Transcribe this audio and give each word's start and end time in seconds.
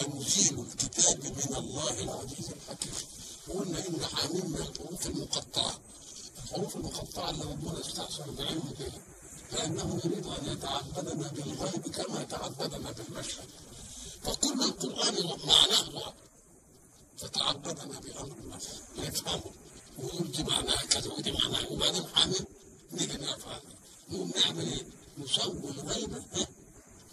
تنزيل 0.00 0.60
الكتاب 0.60 1.24
من 1.24 1.56
الله 1.56 1.90
العزيز 2.02 2.48
الحكيم. 2.50 2.94
وقلنا 3.48 3.78
إن 3.88 4.04
حاميم 4.06 4.46
من 4.50 4.56
الحروف 4.68 5.06
المقطعة. 5.06 5.80
الحروف 6.44 6.76
المقطعة 6.76 7.30
اللي 7.30 7.44
ربنا 7.44 7.80
استحسن 7.80 8.34
بعلمه 8.34 8.72
بها 8.78 8.98
لأنه 9.52 10.00
يريد 10.04 10.26
أن 10.26 10.52
يتعبدنا 10.52 11.28
بالغيب 11.28 11.88
كما 11.88 12.22
تعبدنا 12.24 12.90
بالمشهد. 12.92 13.48
فكل 14.22 14.62
القرآن 14.62 15.14
معناه 15.46 16.14
فتعبدنا 17.18 18.00
بأمر 18.00 18.36
المشهد 18.44 18.82
نفهمه 18.98 19.42
ويقول 19.98 20.32
دي 20.32 20.42
معناها 20.42 20.76
كذا 20.86 21.12
ودي 21.12 21.32
معناها 21.32 21.68
وبعدين 21.68 22.06
حاميم 22.14 22.44
نيجي 22.92 23.12
نفهم. 23.18 23.60
نقوم 24.10 24.32
نعمل 24.36 24.68
إيه؟ 24.72 24.86
نسوي 25.18 25.70
الغيبه 25.70 26.22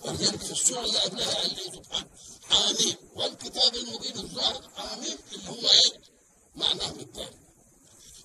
ولذلك 0.06 0.42
في 0.44 0.52
السورة 0.52 0.86
اللي 0.86 1.00
قبلها 1.00 1.34
قال 1.36 1.58
إيه 1.60 1.72
سبحانه 1.72 2.08
حاميم 2.50 2.96
والكتاب 3.16 3.76
المبين 3.76 4.18
الظاهر 4.18 4.70
حاميم 4.76 5.18
اللي 5.34 5.50
هو 5.50 5.70
إيه؟ 5.70 6.02
معناه 6.56 6.92
بالتالي 6.92 7.36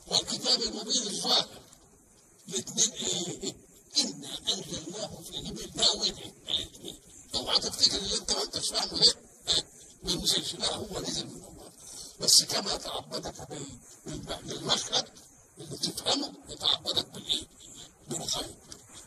والكتاب 0.07 0.63
المبين 0.63 1.03
الظاهر 1.03 1.49
الاثنين 2.49 2.91
إيه؟ 2.93 3.55
إنا 3.99 4.39
أنزلناه 4.55 5.07
في 5.23 5.33
ليله 5.33 6.33
الاثنين 6.49 6.99
اوعى 7.35 7.59
تفتكر 7.59 7.99
اللي 7.99 8.15
أنت 8.17 8.33
ما 8.33 8.43
أنتش 8.43 8.69
فاهمه 8.69 9.03
إيه؟ 9.03 9.15
ما 10.03 10.15
نزلش 10.15 10.55
لا 10.55 10.75
هو 10.75 11.01
نزل 11.01 11.27
من 11.27 11.45
الله 11.45 11.71
بس 12.21 12.45
كما 12.45 12.77
تعبدك 12.77 13.49
بالمشهد 14.07 15.09
اللي 15.59 15.77
تفهمه 15.77 16.33
يتعبدك 16.49 17.07
بالإيه؟ 17.07 17.47
بالخير 18.09 18.55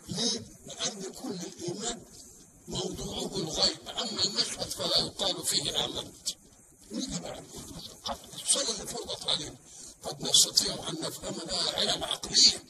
ليه؟ 0.08 0.44
لأن 0.66 1.14
كل 1.14 1.32
الإيمان 1.32 2.04
موضوعه 2.68 3.36
الغيب 3.38 3.78
أما 3.90 4.24
المشهد 4.24 4.70
فلا 4.70 4.98
يقال 5.00 5.46
فيه 5.46 5.86
آمنت 5.86 6.28
نيجي 6.92 7.20
بقى 7.20 7.40
اللي 8.56 8.88
فرضت 8.88 9.28
علينا 9.30 9.56
قد 10.04 10.22
نستطيع 10.22 10.74
أن 10.90 10.96
نفهمها 11.02 11.78
علم 11.80 12.04
عقلية 12.04 12.64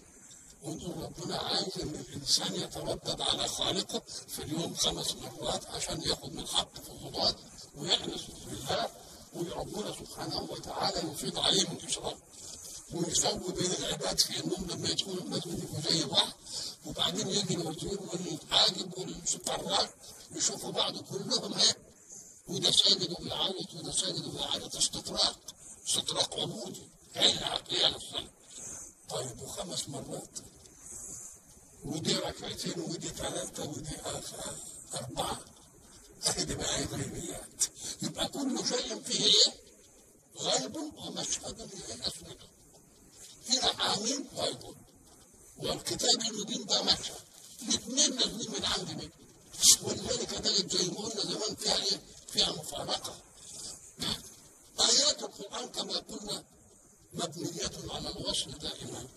ونقول 0.63 1.03
ربنا 1.03 1.37
عايز 1.37 1.77
إن 1.81 1.89
الإنسان 2.07 2.55
يتردد 2.55 3.21
على 3.21 3.47
خالقه 3.47 4.01
في 4.27 4.43
اليوم 4.43 4.75
خمس 4.75 5.15
مرات 5.15 5.65
عشان 5.65 6.01
ياخد 6.01 6.33
من 6.33 6.47
حق 6.47 6.73
فضولات 6.81 7.35
ويحنس 7.75 8.21
بالله 8.45 8.87
وربنا 9.33 9.91
سبحانه 9.91 10.47
وتعالى 10.51 11.11
يفيض 11.11 11.39
عليه 11.39 11.69
من 11.69 11.77
اشراف 11.85 12.17
ويسوي 12.95 13.51
بين 13.53 13.71
العباد 13.71 14.19
في 14.19 14.43
أنهم 14.43 14.65
لما 14.71 14.89
يدخلوا 14.89 15.21
المسجد 15.23 15.63
يبقوا 15.63 15.81
زي 15.91 16.03
بعض 16.05 16.31
وبعدين 16.85 17.29
يجي 17.29 17.53
الوزير 17.53 17.99
والحاجب 18.01 18.97
والسفراج 18.97 19.87
يشوفوا 20.35 20.71
بعض 20.71 20.97
كلهم 20.97 21.53
إيه؟ 21.53 21.77
وده 22.47 22.71
ساجد 22.71 23.11
وبيعيط 23.11 23.73
وده 23.73 23.91
ساجد 23.91 24.25
وبيعيط 24.25 24.75
استطراق 24.75 25.39
استطراق 25.87 26.39
عبودي 26.39 26.81
هي 27.13 27.31
العقليه 27.37 27.87
للصلاه 27.87 28.29
طيب 29.09 29.41
وخمس 29.41 29.89
مرات. 29.89 30.39
ودي 31.85 32.15
ركعتين 32.15 32.79
ودي 32.79 33.09
ثلاثة 33.09 33.63
ودي 33.69 33.89
أربعة. 34.93 35.39
بقى 36.39 36.75
إيه 36.79 36.85
غيبيات 36.85 37.63
يبقى 38.01 38.27
كل 38.27 38.57
شيء 38.67 39.01
فيه 39.03 39.25
إيه؟ 39.25 39.53
غيب 40.39 40.75
ومشهد 40.75 41.61
للاسود 41.61 42.37
هنا 43.49 43.73
حامين 43.77 44.27
غيب 44.35 44.75
والكتاب 45.57 46.21
المبين 46.21 46.65
ده 46.65 46.83
مشهد 46.83 47.21
الاثنين 47.61 48.15
نازلين 48.15 48.51
من 48.51 48.65
عند 48.65 48.89
مين. 48.89 49.11
ولذلك 49.81 50.23
كذلك 50.27 50.75
زي 50.77 50.87
ما 50.87 50.97
قلنا 50.99 51.23
زمان 51.23 51.55
فيها 51.55 51.75
إيه؟ 51.83 51.99
فيها 52.31 52.51
مفارقة. 52.51 53.15
آيات 54.79 55.23
القرآن 55.23 55.67
كما 55.69 55.97
قلنا 55.97 56.43
مبنية 57.13 57.71
على 57.93 58.09
الوصل 58.09 58.51
دائما. 58.51 59.07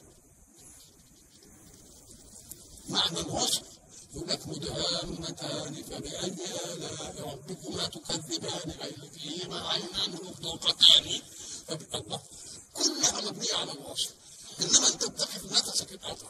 معنى 2.88 3.20
الوصل 3.20 3.62
يقول 4.14 4.28
لك 4.28 4.48
مدهامتان 4.48 5.82
فبأي 5.82 6.34
آلاء 6.72 7.20
ربكما 7.28 7.86
تكذبان؟ 7.88 8.70
أي 8.70 8.94
فيهما 9.14 9.68
عينان 9.68 10.10
مفتوقتان 10.12 11.20
الله 11.94 12.22
مبنية 13.26 13.54
على 13.54 13.72
الوصل 13.72 14.10
إنما 14.60 14.88
أنت 14.88 15.04
بتقف 15.04 15.52
نفسك 15.52 15.92
اتقطع 15.92 16.28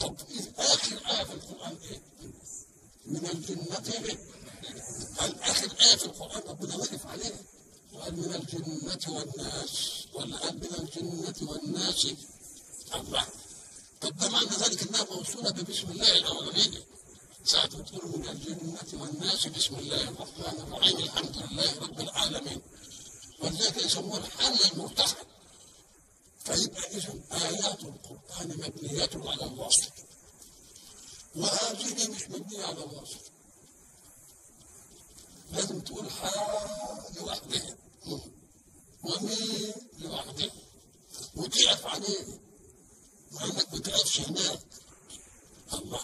طب 0.00 0.16
آخر 0.58 0.96
آية 1.06 1.24
في 1.24 1.32
القرآن 1.34 1.76
إيه؟ 1.90 2.02
من 3.06 3.26
الجنة 3.26 3.92
إيه؟ 4.04 4.18
قال 5.18 5.40
آخر 5.42 5.70
آية 5.80 5.96
في 5.96 6.04
القرآن 6.04 6.42
ربنا 6.48 6.76
وقف 6.76 7.06
عليها. 7.06 7.38
وقال 7.92 8.16
من 8.16 8.34
الجنة 8.34 8.98
والناس 9.16 10.04
ولا 10.14 10.36
قال 10.36 10.54
من 10.56 10.74
الجنة 10.78 11.50
والناس. 11.50 12.06
الله. 12.94 13.26
طب 14.00 14.16
ده 14.16 14.28
معنى 14.28 14.46
ذلك 14.48 14.82
إنها 14.88 15.04
موصولة 15.10 15.50
ببسم 15.50 15.90
الله 15.90 16.12
الاولانيه 16.18 16.84
ساعة 17.44 17.66
تقول 17.66 18.18
من 18.18 18.28
الجنة 18.28 19.02
والناس 19.02 19.46
بسم 19.46 19.74
الله 19.76 20.02
الرحمن 20.08 20.60
الرحيم 20.66 20.96
الحمد 20.98 21.36
لله 21.36 21.78
رب 21.78 22.00
العالمين. 22.00 22.60
ولذلك 23.40 23.76
يسموه 23.84 24.18
الحل 24.18 24.58
المرتحل. 24.72 25.26
فيبقى 26.44 26.96
إذا 26.96 27.14
آيات 27.32 27.82
القرآن 27.82 28.48
مبنية 28.48 29.08
على 29.14 29.44
الوصف. 29.44 29.90
وهذه 31.36 32.08
مش 32.10 32.22
مبنية 32.30 32.64
على 32.64 32.84
الوصف. 32.84 33.20
لازم 35.52 35.80
تقول 35.80 36.10
حا 36.10 36.30
لوحدها. 37.16 37.76
ومين 39.04 39.72
لوحدها. 39.98 40.50
وتقف 41.36 41.86
عليه. 41.86 42.40
وانك 43.32 43.74
ما 43.74 43.78
تقفش 43.80 44.20
هناك 44.20 44.60
الله. 45.72 46.00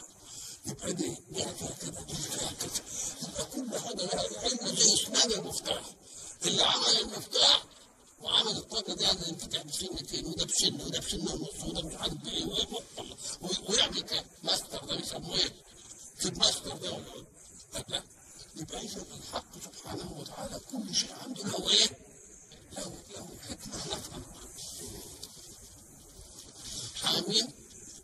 يبقى 0.67 0.93
دي 0.93 1.17
فيها 1.35 1.53
كده 1.53 1.71
كده 1.81 2.83
يبقى 3.29 3.45
كل 3.45 3.79
حاجة 3.79 4.03
لها 4.05 4.41
علم 4.41 4.77
زي 4.77 4.95
اسنان 4.95 5.33
المفتاح. 5.33 5.85
اللي 6.45 6.63
عمل 6.63 7.01
المفتاح. 7.01 7.65
وعمل 8.21 8.57
الطاقه 8.57 8.95
دي 8.95 9.07
عايز 9.07 9.29
ينفتح 9.29 9.63
بسنتين 9.63 10.27
وده 10.27 10.45
بسن 10.45 10.81
وده 10.81 10.99
بسن 10.99 11.21
ونص 11.21 11.65
وده 11.65 11.83
مش 11.89 11.95
عارف 11.95 12.15
بايه 12.15 12.45
ويعمل 13.69 14.01
كده 14.03 14.25
ماستر 14.43 14.85
ده 14.85 14.97
بيسموه 14.97 15.35
إيه؟ 15.39 15.53
في 16.19 16.29
الماستر 16.29 16.77
ده 16.77 16.93
ولا 16.93 17.25
لا 17.89 18.03
يبقى 18.57 18.81
اذا 18.83 19.03
الحق 19.19 19.45
سبحانه 19.65 20.19
وتعالى 20.21 20.61
كل 20.73 20.95
شيء 20.95 21.13
عنده 21.13 21.43
له 21.45 21.71
إيه؟ 21.71 21.99
له 22.73 22.93
له 23.17 23.29
حكمه 23.49 23.77
نفهم 23.77 24.23
حامين 26.95 27.49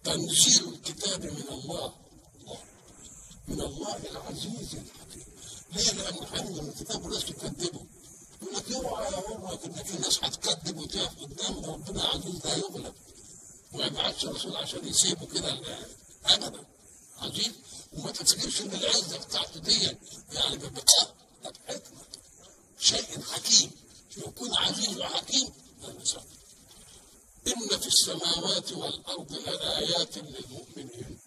تنزيل 0.05 0.69
الكتاب 0.69 1.25
من 1.25 1.49
الله 1.49 1.95
الله 2.41 2.59
من 3.49 3.61
الله 3.61 3.97
العزيز 3.97 4.75
الحكيم 4.75 5.27
ليه؟ 5.73 5.91
لأن 5.93 6.27
حامين 6.27 6.59
الكتاب 6.69 7.05
والناس 7.05 7.25
تكذبه 7.25 7.87
يقول 8.43 8.55
لك 8.56 8.73
اوعى 8.73 9.12
يا 9.12 9.17
عمرك 9.17 9.65
ان 9.65 9.82
في 9.85 9.99
ناس 9.99 10.25
هتكذب 10.25 10.79
وتقف 10.79 11.21
قدام 11.21 11.65
ربنا 11.65 12.03
عزيز 12.05 12.47
لا 12.47 12.56
يغلب 12.56 12.94
وما 13.73 13.87
يبعتش 13.87 14.25
رسول 14.27 14.56
عشان 14.56 14.89
يسيبه 14.89 15.27
كده 15.27 15.59
ابدا 16.25 16.65
عزيز 17.19 17.53
وما 17.93 18.11
تفتكرش 18.11 18.61
ان 18.61 18.73
العزه 18.75 19.19
بتاعته 19.19 19.61
دي 19.61 19.97
يعني 20.32 20.56
ببقاء 20.56 21.17
لا 21.44 21.50
بحكمه 21.50 22.00
شيء 22.81 23.23
حكيم 23.23 23.71
يكون 24.17 24.55
عزيز 24.55 24.99
وحكيم 24.99 25.49
هذا 25.82 26.05
صح 26.05 26.23
إن 27.47 27.79
في 27.81 27.87
السماوات 27.87 28.73
والأرض 28.73 29.32
لآيات 29.32 30.19
للمؤمنين 30.19 31.19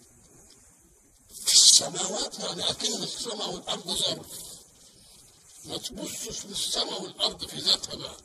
في 1.45 1.53
السماوات 1.53 2.39
يعني 2.39 2.69
أكن 2.69 3.03
السماء 3.03 3.49
والأرض 3.53 3.89
ظرف 3.89 4.27
ما 5.65 5.77
تبصش 5.89 6.45
للسماء 6.45 7.01
والأرض 7.03 7.45
في 7.47 7.57
ذاتها 7.59 7.95
بقى. 7.95 8.17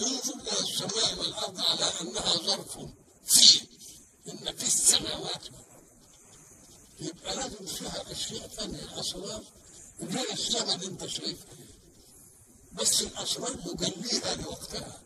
انظر 0.00 0.34
إلى 0.34 0.60
السماء 0.60 1.18
والأرض 1.18 1.60
على 1.60 1.84
أنها 2.00 2.36
ظرف 2.36 2.78
في 3.26 3.60
إن 4.28 4.56
في 4.56 4.66
السماوات 4.66 5.44
يبقى 7.00 7.36
لازم 7.36 7.66
فيها 7.66 8.12
أشياء 8.12 8.48
ثانية 8.48 9.00
أسرار 9.00 9.44
غير 10.00 10.32
السماء 10.32 10.74
اللي 10.74 10.86
أنت 10.86 11.06
شايفها. 11.06 11.56
بس 12.72 13.02
الأسرار 13.02 13.56
يجليها 13.66 14.34
لوقتها. 14.34 15.02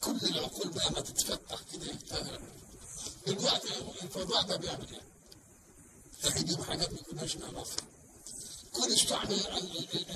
كل 0.00 0.18
العقول 0.22 0.68
بقى 0.70 0.92
ما 0.92 1.00
تتفتح 1.00 1.60
كده 1.72 1.84
يفتح 1.86 2.38
دلوقتي 3.26 3.68
الفضاء 4.02 4.42
ده 4.42 4.56
بيعمل 4.56 4.88
إيه؟ 4.92 5.02
هيجيب 6.32 6.62
حاجات 6.62 6.92
ما 6.92 6.98
كناش 7.02 7.36
نعرفها. 7.36 7.86
كل 8.76 8.92
استعمل 8.92 9.40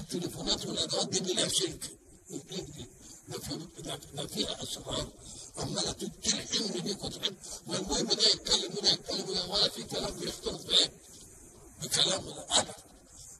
التليفونات 0.00 0.66
والأدوات 0.66 1.08
دي 1.08 1.20
بلا 1.20 1.48
سلك 1.48 1.90
ده 3.28 3.38
في 3.38 3.58
ده 4.14 4.26
فيها 4.26 4.62
أسرار. 4.62 5.08
عماله 5.56 5.92
تلحمني 5.92 6.80
بيك 6.80 7.04
وتحب 7.04 7.36
والمهم 7.66 8.06
ده 8.06 8.22
يتكلم 8.22 8.72
وده 8.78 8.90
يتكلم 8.92 9.50
ولا 9.50 9.68
في 9.68 9.82
كلام 9.82 10.14
بيختلط 10.20 10.66
بايه؟ 10.66 10.90
بكلام 11.82 12.24
ابدا 12.50 12.74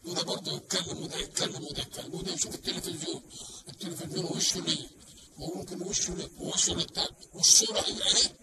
وده 0.04 0.22
برضه 0.22 0.52
يتكلم 0.56 1.02
وده 1.02 1.16
يتكلم 1.16 1.64
وده 1.64 1.82
يتكلم. 1.82 2.14
وده 2.14 2.32
يشوف 2.32 2.54
التلفزيون. 2.54 3.22
التلفزيون 3.68 4.24
وشه 4.24 4.60
ليه؟ 4.60 4.88
وممكن 5.38 5.82
وشه 5.82 6.28
ووشه 6.40 6.74
للتاني 6.74 7.16
والصورة 7.34 7.80
هي 7.80 8.02
إيه؟ 8.02 8.36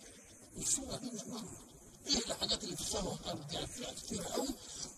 والصورة 0.57 0.95
دي 0.97 1.09
مش 1.12 1.21
مهمة. 1.27 1.66
إيه 2.07 2.18
الحاجات 2.18 2.63
اللي 2.63 2.75
في 2.75 2.81
السماء 2.81 3.06
والارض 3.13 3.48
دي 3.48 3.68
فيها 3.68 3.92
كتير 3.92 4.24
قوي 4.24 4.48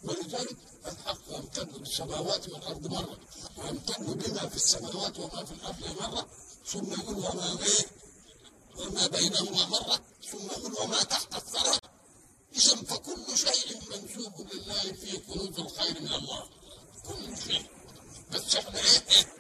ولذلك 0.04 0.58
الحق 0.86 1.20
يمتن 1.30 1.64
بالسماوات 1.66 2.50
والأرض 2.50 2.88
مرة 2.88 3.18
ويمتن 3.58 4.04
بما 4.14 4.50
في 4.50 4.56
السماوات 4.56 5.20
وما 5.20 5.44
في 5.46 5.52
الأرض 5.52 6.02
مرة 6.02 6.28
ثم 6.66 6.94
يقول 6.94 7.16
وما 7.18 7.58
إيه؟ 7.64 7.86
وما 8.78 9.08
بينهما 9.08 9.66
مرة 9.66 10.02
ثم 10.32 10.46
يقول 10.46 10.74
وما 10.82 11.04
تحت 11.04 11.36
الثرى 11.36 11.78
اذا 12.56 12.76
فكل 12.76 13.38
شيء 13.38 13.78
منسوب 13.92 14.48
لله 14.54 14.82
في 14.94 15.18
كنوز 15.18 15.60
الخير 15.60 16.02
من 16.02 16.14
الله 16.14 16.44
كل 17.08 17.38
شيء 17.52 17.66
بس 18.32 18.56
إحنا 18.56 18.80
إيه؟ 18.80 19.04
إيه؟ 19.10 19.34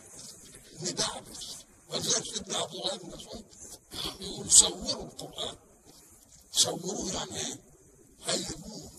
ندعبس 0.81 1.45
ولذلك 1.89 2.25
سيدنا 2.25 2.57
عبد 2.57 2.73
الله 2.75 2.95
بن 2.97 3.07
مسعود 3.07 3.45
يقول 4.21 4.51
صوروا 4.51 5.03
القرآن 5.03 5.55
صوروه 6.63 7.13
يعني 7.13 7.37
إيه؟ 7.39 7.59
هيبوه 8.25 8.91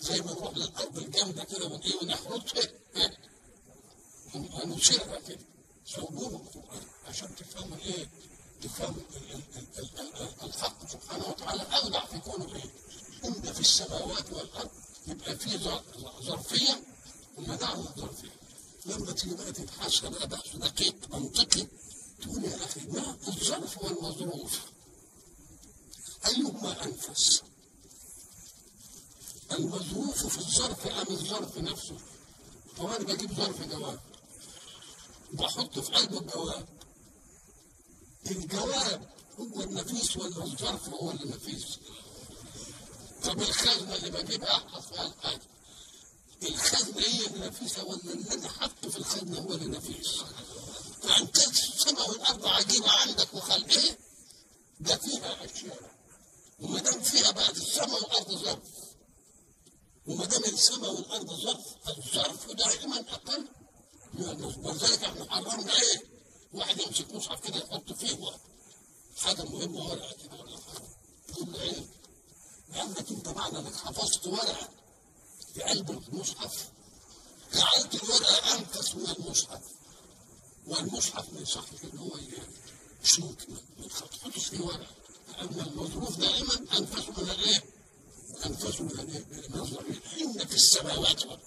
زي 0.00 0.20
ما 0.20 0.32
نروح 0.32 0.56
للارض 0.56 0.98
الجامدة 0.98 1.44
كده 1.44 1.66
وايه 1.66 1.94
ونحرطها 2.02 2.62
ونشيلها 4.34 5.20
كده 5.28 5.38
صوروه 5.86 6.42
عشان 7.08 7.28
تفهموا 7.36 7.76
إيه؟ 7.78 8.08
تفهموا 8.62 9.02
الحق 10.42 10.88
سبحانه 10.92 11.28
وتعالى 11.28 11.62
اودع 11.62 12.04
في 12.06 12.18
كونه 12.18 12.54
إيه؟ 12.54 12.70
إن 13.24 13.52
في 13.52 13.60
السماوات 13.60 14.32
والأرض 14.32 14.70
يبقى 15.06 15.36
في 15.36 15.58
ظرفية 16.22 16.82
ومنعنا 17.36 17.74
الظرفيه 17.74 18.30
لما 18.86 19.12
تيجي 19.12 19.34
بقى 19.34 19.52
تتحاسب 19.52 20.10
بقى 20.10 20.28
بحث 20.28 20.56
دقيق 20.56 20.94
منطقي 21.14 21.66
تقول 22.22 22.44
يا 22.44 22.64
أخي 22.64 22.80
ما 22.80 23.16
الظرف 23.28 23.82
والمظروف 23.84 24.60
أيهما 26.28 26.84
أنفس؟ 26.84 27.42
المظروف 29.52 30.26
في 30.26 30.38
الظرف 30.38 30.86
أم 30.86 31.06
الظرف 31.10 31.58
نفسه؟ 31.58 31.96
أنا 32.80 32.98
بجيب 32.98 33.32
ظرف 33.32 33.62
جواب. 33.62 34.00
بحطه 35.32 35.80
في 35.82 35.92
قلب 35.92 36.12
الجواب. 36.22 36.68
الجواب 38.30 39.08
هو 39.40 39.62
النفيس 39.62 40.16
ولا 40.16 40.44
الظرف 40.44 40.88
هو 40.88 41.10
اللي 41.10 41.24
نفيس 41.30 41.78
طب 43.24 43.42
الخزنة 43.42 43.94
اللي 43.94 44.10
بجيبها؟ 44.10 44.56
أحفظ 44.56 44.88
فيها 44.88 45.06
الحاجة 45.06 45.40
الخزنة 46.42 47.00
هي 47.00 47.26
النفيسة 47.26 47.84
ولا 47.84 48.00
اللي 48.12 48.34
أنا 48.34 48.48
حاطه 48.48 48.88
في 48.90 48.96
الخزنة 48.98 49.38
هو 49.40 49.52
اللي 49.54 49.66
نفيس؟ 49.66 50.20
فأنت 51.02 51.36
السماء 51.38 52.10
والأرض 52.10 52.46
عجيبة 52.46 52.90
عندك 52.90 53.34
وخلقها 53.34 53.96
ده 54.80 54.96
فيها 54.96 55.44
أشياء. 55.44 55.97
وما 56.60 56.80
دام 56.80 57.00
فيها 57.02 57.30
بعد 57.30 57.56
السماء 57.56 57.94
والأرض 57.94 58.30
ظرف. 58.32 58.58
وما 60.06 60.24
دام 60.24 60.44
السماء 60.44 60.90
والأرض 60.94 61.30
ظرف 61.32 61.66
الظرف 61.88 62.52
دائما 62.52 63.00
أقل 63.00 63.48
من 64.14 64.24
النصب 64.30 64.64
ولذلك 64.66 65.04
إحنا 65.04 65.30
حرمنا 65.30 65.72
إيه؟ 65.72 66.02
واحد 66.52 66.80
يمسك 66.80 67.14
مصحف 67.14 67.40
كده 67.40 67.56
يحط 67.56 67.92
فيه 67.92 68.18
حاجة 69.16 69.42
مهمة 69.42 69.86
ورقة 69.90 70.12
كده 70.22 70.36
ولا 70.42 70.58
حاجة. 70.60 70.88
تقول 71.28 71.52
له 71.52 71.60
إيه؟ 71.62 71.86
لانك 72.72 73.10
أنت 73.10 73.28
معنى 73.28 73.58
إنك 73.58 73.76
حفظت 73.76 74.26
ورقة 74.26 74.68
في 75.54 75.62
قلب 75.62 75.90
المصحف 75.90 76.68
جعلت 77.54 77.94
الورقة 78.04 78.54
انفس 78.58 78.94
من 78.94 79.06
المصحف. 79.18 79.62
والمصحف 80.66 81.32
ما 81.32 81.40
يصحش 81.40 81.84
إن 81.92 81.98
هو 81.98 82.10
يشوك 83.04 83.36
ما 83.78 83.86
تحطش 83.88 84.46
فيه 84.46 84.60
ورقة. 84.60 84.97
أن 85.40 85.60
المظروف 85.66 86.16
دائما 86.18 86.54
أنفس 86.78 87.08
من 87.08 87.30
الإيه؟ 87.30 87.62
أنفس 88.46 88.80
من 88.80 88.90
الإيه؟ 88.90 89.24
إن 90.24 90.46
في 90.46 90.54
السماوات 90.54 91.22
والأرض. 91.26 91.40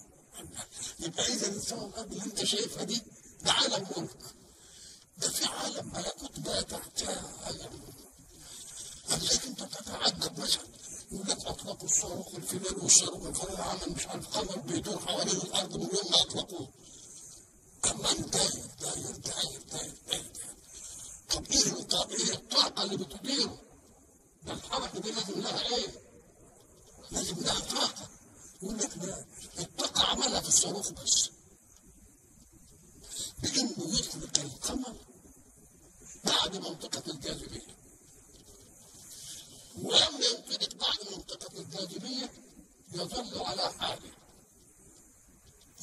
يبقى 0.99 1.27
إذا 1.33 1.47
السماء 1.47 1.83
والأرض 1.85 2.11
اللي 2.11 2.23
أنت 2.25 2.43
شايفها 2.43 2.83
دي 2.83 3.01
ده 3.41 3.51
عالم 3.51 3.87
ملك. 3.97 4.09
ده 5.17 5.29
في 5.29 5.45
عالم 5.45 5.91
ملكوت 5.93 6.39
بقى 6.39 6.63
تحتها 6.63 7.33
عالم. 7.45 7.79
لذلك 9.09 9.45
أنت 9.45 9.63
تتعجب 9.63 10.39
مثلا 10.39 10.63
يقول 11.11 11.27
لك 11.29 11.45
أطلقوا 11.45 11.85
الصاروخ 11.89 12.35
الفلاني 12.35 12.81
والصاروخ 12.83 13.25
الفلاني 13.25 13.61
عمل 13.61 13.91
مش 13.95 14.07
عارف 14.07 14.27
قمر 14.37 14.57
بيدور 14.59 14.99
حوالين 14.99 15.35
الأرض 15.37 15.75
من 15.75 15.81
يوم 15.93 16.11
ما 16.11 16.21
أطلقوه 16.21 16.69
كمان 17.83 18.29
داير 18.29 18.51
داير 18.81 19.15
داير 19.15 19.61
داير 19.71 19.93
داير 20.07 20.31
طب 21.29 21.45
إيه 21.51 22.33
الطاقة 22.33 22.83
اللي 22.83 22.97
بتديره؟ 22.97 23.59
ده 24.45 24.53
الحركة 24.53 24.99
دي 24.99 25.11
لازم 25.11 25.41
لها 25.41 25.75
إيه؟ 25.75 25.87
لازم 27.11 27.39
لها 27.39 27.59
طاقة 27.59 28.09
يقول 28.61 28.77
لك 28.77 28.97
لا 28.97 29.25
الطاقة 29.59 30.01
عملها 30.01 30.41
في 30.41 30.47
الصاروخ 30.47 30.89
بس. 30.91 31.29
بإنه 33.43 33.99
يطلق 33.99 34.39
القمر 34.39 34.95
بعد 36.23 36.55
منطقة 36.57 37.11
الجاذبية. 37.11 37.75
ولما 39.81 40.25
ينطلق 40.25 40.75
بعد 40.75 41.11
منطقة 41.17 41.59
الجاذبية 41.61 42.31
يظل 42.93 43.41
على 43.41 43.73
حاله. 43.73 44.11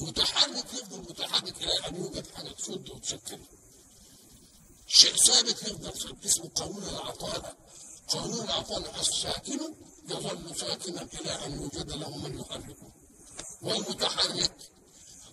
متحرك 0.00 0.74
يفضل 0.74 0.98
متحرك 1.00 1.56
إلى 1.62 1.86
أن 1.88 1.96
يوجد 1.96 2.26
حاجة 2.34 2.48
تشد 2.52 2.90
وتسكنه 2.90 3.46
شيء 4.86 5.16
ثابت 5.16 5.62
يفضل 5.62 5.92
ثابت 5.98 6.24
اسمه 6.24 6.48
قانون 6.48 6.82
العطالة 6.82 7.56
قانون 8.08 8.40
العطالة 8.44 9.00
الساكن 9.00 9.60
يظل 10.08 10.56
ساكنا 10.60 11.02
إلى 11.20 11.46
أن 11.46 11.52
يوجد 11.62 11.90
له 11.92 12.16
من 12.16 12.38
يحركه 12.40 12.92
والمتحرك 13.62 14.56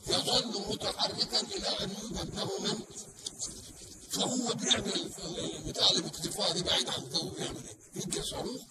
يظل 0.07 0.61
متحركا 0.69 1.39
إلى 1.41 1.67
أن 1.67 1.89
يوجد 2.01 2.35
له 2.35 2.59
من؟ 2.59 2.79
فهو 4.11 4.53
بيعمل 4.53 5.11
بتاع 5.67 5.89
الاكتفاء 5.89 6.53
دي 6.53 6.63
بعيد 6.63 6.89
عن 6.89 7.03
الجو 7.03 7.29
بيعمل 7.29 7.63
إيه؟ 7.95 8.21
صاروخ 8.21 8.61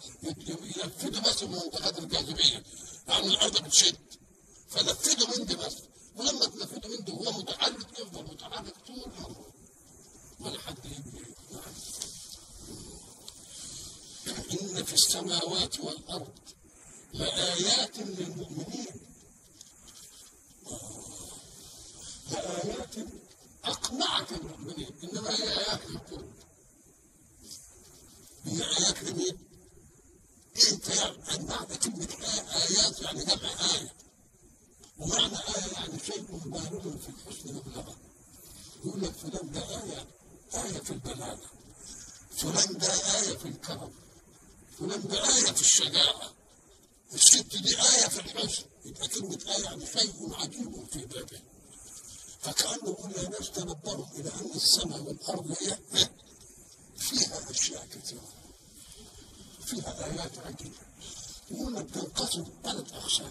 ينفذه 0.82 1.20
بس 1.30 1.42
من 1.42 1.50
منطقات 1.52 1.98
الجاذبية. 1.98 2.62
يعني 3.08 3.26
الأرض 3.26 3.62
بتشد. 3.64 3.96
فنفذه 4.68 5.38
من 5.38 5.46
دي 5.46 5.56
بس 5.56 5.74
ولما 6.16 6.46
تنفذه 6.46 6.88
من 6.88 7.04
دي 7.04 7.12
يفضل 7.98 8.22
متحرك 8.24 8.76
طول 8.86 9.12
عمره 9.18 9.52
ولا 10.40 10.58
حد 10.60 10.78
يجي 10.84 11.24
إن 14.62 14.73
في 14.84 14.94
السماوات 14.94 15.80
والأرض 15.80 16.38
لآيات 17.12 17.98
للمؤمنين. 17.98 18.86
لآيات 22.30 22.94
أقنعت 23.64 24.32
المؤمنين 24.32 24.90
إنما 25.04 25.30
هي 25.30 25.42
آيات 25.58 25.80
للكل 25.90 26.24
هي 28.44 28.62
آيات 28.62 29.02
لمين؟ 29.02 29.38
أنت 30.72 30.88
يعني 30.88 31.44
معنى 31.48 31.76
كلمة 31.76 32.08
آيات 32.54 33.00
يعني 33.02 33.24
جمع 33.24 33.50
آية. 33.74 33.92
ومعنى 34.98 35.36
آية 35.36 35.72
يعني 35.72 35.98
شيء 36.06 36.22
بالغ 36.44 36.96
في 36.98 37.08
الحسن 37.08 37.54
مبلغا 37.54 37.94
يقول 38.84 39.02
لك 39.02 39.12
فلان 39.12 39.52
ده 39.52 39.60
آية 39.82 40.06
آية 40.54 40.78
في 40.80 40.90
البلاغة. 40.90 41.40
فلان 42.36 42.78
ده 42.78 42.86
آية 42.92 43.36
في 43.38 43.48
الكرم. 43.48 43.92
فلان 44.78 45.02
ده 45.08 45.22
آية 45.36 45.52
في 45.52 45.60
الشجاعة. 45.60 46.32
الست 47.14 47.56
دي 47.56 47.76
آية 47.76 48.08
في 48.08 48.20
الحسن 48.20 48.64
يبقى 48.84 49.08
كلمة 49.08 49.38
آية 49.48 49.64
يعني 49.64 49.86
شيء 49.86 50.34
عجيب 50.34 50.86
في 50.92 51.06
بابه 51.06 51.40
فكأنه 52.40 52.88
يقول 52.90 53.12
يا 53.16 53.28
ناس 53.28 53.50
تنبهوا 53.50 54.06
إلى 54.16 54.30
أن 54.34 54.50
السماء 54.54 55.00
والأرض 55.00 55.56
هي 55.60 55.78
فيها 56.98 57.50
أشياء 57.50 57.86
كثيرة. 57.86 58.28
فيها 59.66 60.04
آيات 60.04 60.38
عجيبة. 60.38 60.76
يقول 61.50 61.74
لك 61.74 61.90
تنقسم 61.90 62.44
ثلاث 62.64 62.92
أقسام. 62.92 63.30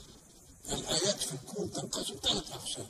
الآيات 0.71 1.19
في 1.21 1.33
الكون 1.33 1.71
تنقسم 1.71 2.15
ثلاث 2.23 2.51
أقسام. 2.51 2.89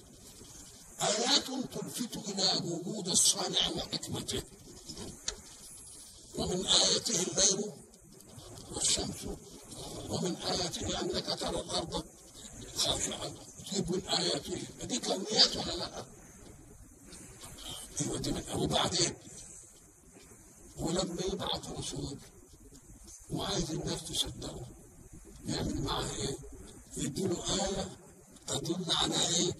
آيات 1.02 1.46
تلفت 1.46 2.18
إلى 2.30 2.62
وجود 2.72 3.08
الصانع 3.08 3.68
وحكمته. 3.70 4.44
ومن 6.36 6.66
آياته 6.68 7.22
الليل 7.22 7.72
والشمس 8.72 9.26
ومن 10.10 10.36
آياته 10.36 11.02
أنك 11.02 11.40
ترى 11.40 11.60
الأرض 11.62 12.04
خاشعة 12.78 13.32
تجيب 13.70 13.92
من 13.92 14.08
آياته 14.08 14.62
دي 14.84 15.00
كونيات 15.00 15.56
ولا 15.58 15.76
لا؟ 15.76 16.06
وبعدين 18.56 19.14
ولما 20.78 21.22
يبعث 21.34 21.70
رسول 21.72 22.18
وعايز 23.30 23.72
الناس 23.72 24.04
تصدقه 24.04 24.66
يعمل 25.46 25.82
معاه 25.82 26.10
إيه؟ 26.16 26.38
يديله 26.98 27.44
آية 27.66 27.98
تدل 28.48 28.86
على 28.92 29.28
إيه؟ 29.28 29.54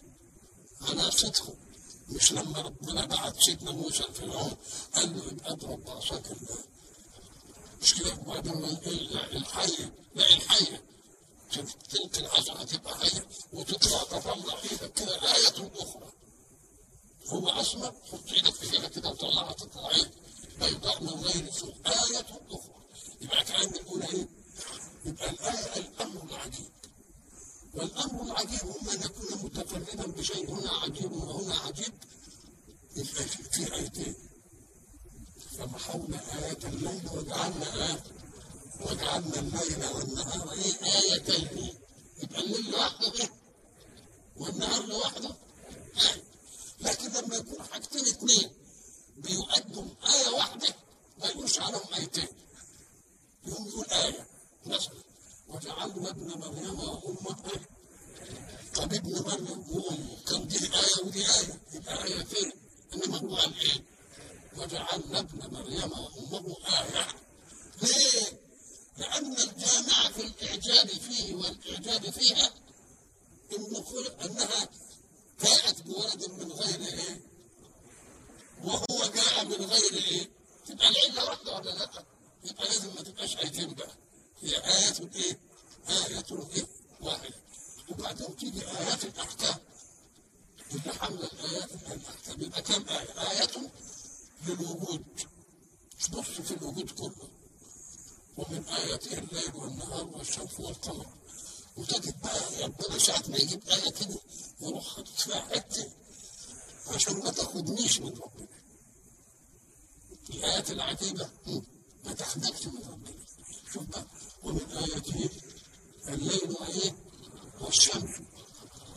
على 0.82 1.12
صدقه 1.12 1.54
مش 2.10 2.34
لما 2.34 2.62
ربنا 2.62 3.06
بعت 3.06 3.36
سيدنا 3.40 3.72
موسى 3.72 4.04
الفرعون 4.04 4.52
قال 4.96 5.18
له 5.18 5.52
اضرب 5.52 5.84
بعصاك 5.86 6.32
الله 6.32 6.58
مش 7.84 7.94
كده 7.96 8.14
وبعدين 8.14 8.54
الحية 9.34 9.94
لا 10.16 10.30
الحية 10.30 10.84
تلك 11.90 12.18
العصا 12.20 12.54
هتبقى 12.64 12.98
حية 12.98 13.28
وتطلع 13.54 14.04
تطلع 14.04 14.58
إيدك 14.64 14.94
كده 14.94 15.16
آية 15.36 15.72
أخرى 15.80 16.12
هو 17.28 17.50
أسمر 17.50 17.94
حط 18.12 18.32
إيدك 18.34 18.54
في 18.54 18.74
إيدك 18.76 18.92
كده 18.92 19.10
وطلعها 19.10 19.54
تطلع 19.54 19.90
إيه؟ 19.90 20.12
بيضاء 20.60 21.04
من 21.04 21.10
غير 21.10 21.52
سوء 21.52 21.74
آية 21.86 22.20
أخرى 22.52 22.74
يبقى 23.22 23.44
كأن 23.44 23.70
الأولى 23.76 24.10
إيه؟ 24.10 24.28
يبقى 25.06 25.30
الآية 25.30 25.78
الأمر 25.78 26.24
العجيب 26.24 26.70
والأمر 27.74 28.24
العجيب 28.24 28.62
إما 28.82 28.94
أن 28.94 29.02
يكون 29.04 29.44
متفردا 29.44 30.06
بشيء 30.12 30.52
هنا 30.52 30.72
عجيب 30.72 31.12
وهنا 31.12 31.56
عجيب 31.56 31.94
في 33.52 33.76
آيتين 33.76 34.16
فمحونا 35.58 36.20
آية 36.48 36.58
الليل 36.68 37.02
وجعلنا 37.14 37.86
آية 37.90 38.04
وجعلنا 38.82 39.40
الليل 39.40 39.86
والنهار 39.96 40.52
إيه؟ 40.52 40.74
آيتين. 41.14 41.74
يبقى 42.24 42.40
الليل 42.42 42.72
لوحده 42.72 43.14
إيه 43.14 43.30
والنهار 44.38 44.86
لوحده. 44.86 45.36
آية 46.02 46.24
لكن 46.82 47.08
لما 47.12 47.36
يكون 47.36 47.66
حاجتين 47.72 48.02
اثنين 48.02 48.52
بيؤدوا 49.18 49.86
آية 50.14 50.30
واحدة 50.36 50.76
ما 51.20 51.28
يقولش 51.28 51.60
عليهم 51.60 51.94
آيتين. 51.94 52.28
يقوم 53.48 53.68
يقول 53.68 53.86
آية. 53.86 54.28
مثلا 54.66 54.94
وجعلنا 55.50 56.10
ابن 56.10 56.28
مريم 56.40 56.80
وامه 56.80 57.38
إيه؟ 57.54 57.68
طب 58.76 58.94
ابن 58.94 59.12
مريم 59.22 59.66
وامه 59.70 60.18
كان 60.28 60.48
دي 60.48 60.58
آية 60.58 61.06
ودي 61.06 61.26
آية؟ 61.26 61.60
يبقى 61.74 62.26
فين؟ 62.26 62.52
إنما 62.94 63.18
هو 63.18 63.36
قال 63.36 63.54
إيه؟ 63.60 63.93
وجعلنا 64.58 65.20
ابن 65.20 65.54
مريم 65.54 65.92
وامه 66.32 66.58
آية 66.68 67.08
ليه؟ 67.82 68.40
لأن 68.98 69.32
الجامع 69.34 70.12
في 70.12 70.22
الإعجاب 70.26 70.88
فيه 70.88 71.36
والإعجاب 71.36 72.10
فيها 72.10 72.54
إن 73.58 73.76
انها 74.26 74.70
جاءت 75.44 75.82
بولد 75.82 76.30
من 76.30 76.52
غير 76.52 76.82
إيه؟ 76.82 77.22
وهو 78.64 79.12
جاء 79.16 79.46
من 79.46 79.66
غير 79.66 79.94
إيه؟ 79.94 80.30
تبقى 80.68 80.90
العله 80.90 81.26
واحدة 81.26 81.56
ولا 81.56 81.70
لا؟ 81.72 81.90
يبقى 82.44 82.66
لازم 82.68 82.88
ما 82.96 83.02
تبقاش 83.02 83.38
ايتين 83.38 83.74
بقى 83.74 83.92
هي 84.42 84.56
آيات 84.58 85.00
إيه؟ 85.16 85.40
آية 85.90 86.24
إيه؟ 86.56 86.68
واحدة 87.02 87.36
وبعدين 87.90 88.36
تيجي 88.38 88.68
آيات 88.68 89.04
الأحكام 89.06 89.56
اللي 90.72 90.94
حمل 90.94 91.24
الآيات 91.24 91.70
الأحكام 91.72 92.42
يبقى 92.42 92.62
كم 92.62 92.86
آية؟ 92.90 93.32
آية 93.32 93.72
للوجود 94.48 95.04
بص 96.12 96.26
في 96.42 96.52
الوجود 96.54 96.90
كله 96.92 97.28
ومن 98.38 98.64
آياته 98.68 99.18
الليل 99.18 99.52
والشمس 100.38 100.60
والقمر 100.60 101.06
وتجد 101.78 102.22
بقى 102.22 102.64
ربنا 102.64 102.98
ساعة 102.98 103.24
ما 103.28 103.38
يجيب 103.38 103.70
آية 103.70 103.90
كده 103.92 104.20
يروح 104.62 104.96
حاطط 104.96 105.10
فيها 105.20 105.42
حتة 105.42 105.92
عشان 106.88 107.18
ما 107.20 107.32
تاخدنيش 107.32 108.00
من 108.00 108.08
ربنا. 108.18 108.48
الآيات 110.30 110.72
العجيبة 110.72 111.30
ما 112.06 112.14
تاخدكش 112.14 112.66
من 112.66 112.84
ربنا 112.90 113.14
شوف 113.74 113.84
بقى 113.84 114.06
ومن 114.44 114.72
آياته 114.72 115.30
الليل 116.08 116.52
وإيه 116.60 116.96
والشمس 117.62 118.16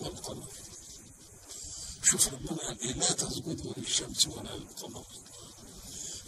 والقمر 0.00 0.48
شوف 2.04 2.28
ربنا 2.28 2.58
قال 2.66 2.80
إيه 2.80 2.92
لا 2.92 3.12
تسجدوا 3.12 3.72
للشمس 3.76 4.26
ولا 4.26 4.48
للقمر 4.56 5.06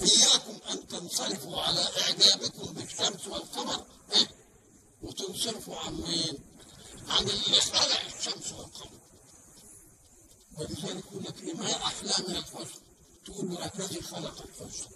إياكم 0.01 0.59
أن 0.71 0.87
تنصرفوا 0.89 1.61
على 1.61 1.81
إعجابكم 2.03 2.73
بالشمس 2.73 3.27
والقمر 3.27 3.87
إيه؟ 4.13 4.29
وتنصرفوا 5.03 5.77
عن 5.77 5.95
مين؟ 5.95 6.39
عن 7.09 7.23
اللي 7.29 7.61
خلق 7.61 8.01
الشمس 8.19 8.53
والقمر 8.53 8.99
ولذلك 10.57 11.05
يقول 11.07 11.25
لك 11.25 11.43
إيه 11.43 11.55
ما 11.55 11.73
أحلى 11.77 12.15
من 12.29 12.37
الحسن 12.37 12.81
تقول 13.27 13.51
له 13.51 13.71
الذي 13.79 13.98
خلق 14.11 14.43
الحسن 14.43 14.89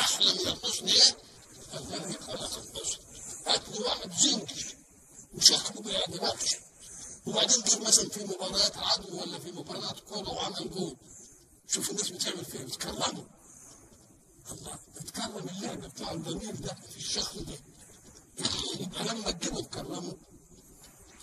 أحلى 0.00 0.32
من 0.34 0.48
الحسن 0.48 0.86
إيه؟ 0.88 1.16
الذي 1.78 2.12
خلق 2.12 2.58
الحسن 2.58 2.98
هات 3.46 3.68
لي 3.68 3.78
واحد 3.78 4.12
زنكي 4.18 4.64
وشكله 5.34 5.80
ما 5.82 5.90
يعجبكش 5.92 6.56
وبعدين 7.26 7.62
جه 7.62 7.78
مثلا 7.78 8.08
في 8.08 8.24
مباريات 8.24 8.76
عدو 8.76 9.20
ولا 9.20 9.38
في 9.38 9.52
مباريات 9.52 10.00
كوره 10.00 10.30
وعمل 10.30 10.70
جول 10.70 10.96
شوف 11.68 11.90
الناس 11.90 12.10
بتعمل 12.10 12.44
فيه 12.44 12.58
بتكرمه 12.58 13.26
الله 14.52 14.78
بتكرم 14.96 15.48
اللعب 15.48 15.80
بتاع 15.80 16.12
الجميل 16.12 16.60
ده 16.60 16.74
في 16.90 16.96
الشخص 16.96 17.36
ده 17.38 17.58
يبقى 18.80 19.04
لما 19.04 19.30
تجيبه 19.30 19.60
تكرمه 19.60 20.16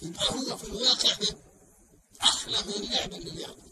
يبقى 0.01 0.25
هو 0.33 0.57
في 0.57 0.63
الواقع 0.63 1.13
ده 1.13 1.37
أحلى 2.23 2.57
من 2.67 2.73
اللعب 2.73 3.13
اللي 3.13 3.41
لعبه 3.41 3.70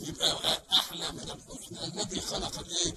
يبقى 0.00 0.62
أحلى 0.72 1.12
من 1.12 1.30
الحسن 1.30 1.76
الذي 1.76 2.20
خلق 2.20 2.58
الإيه؟ 2.58 2.94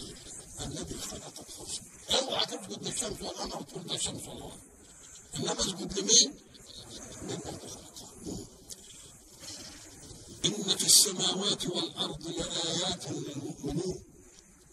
الذي 0.62 0.98
خلق 0.98 1.34
الحسن 1.40 1.82
أوعى 2.10 2.46
تسجد 2.46 2.84
للشمس 2.88 3.22
والقمر 3.22 3.58
وتقول 3.62 3.84
ده 3.88 3.96
الشمس 3.96 4.24
والقمر 4.28 4.58
إنما 5.36 5.60
اسجد 5.60 6.00
لمين؟ 6.00 6.34
إن 10.46 10.78
في 10.78 10.86
السماوات 10.86 11.66
والأرض 11.66 12.28
لآيات 12.28 13.12
للمؤمنين 13.12 14.04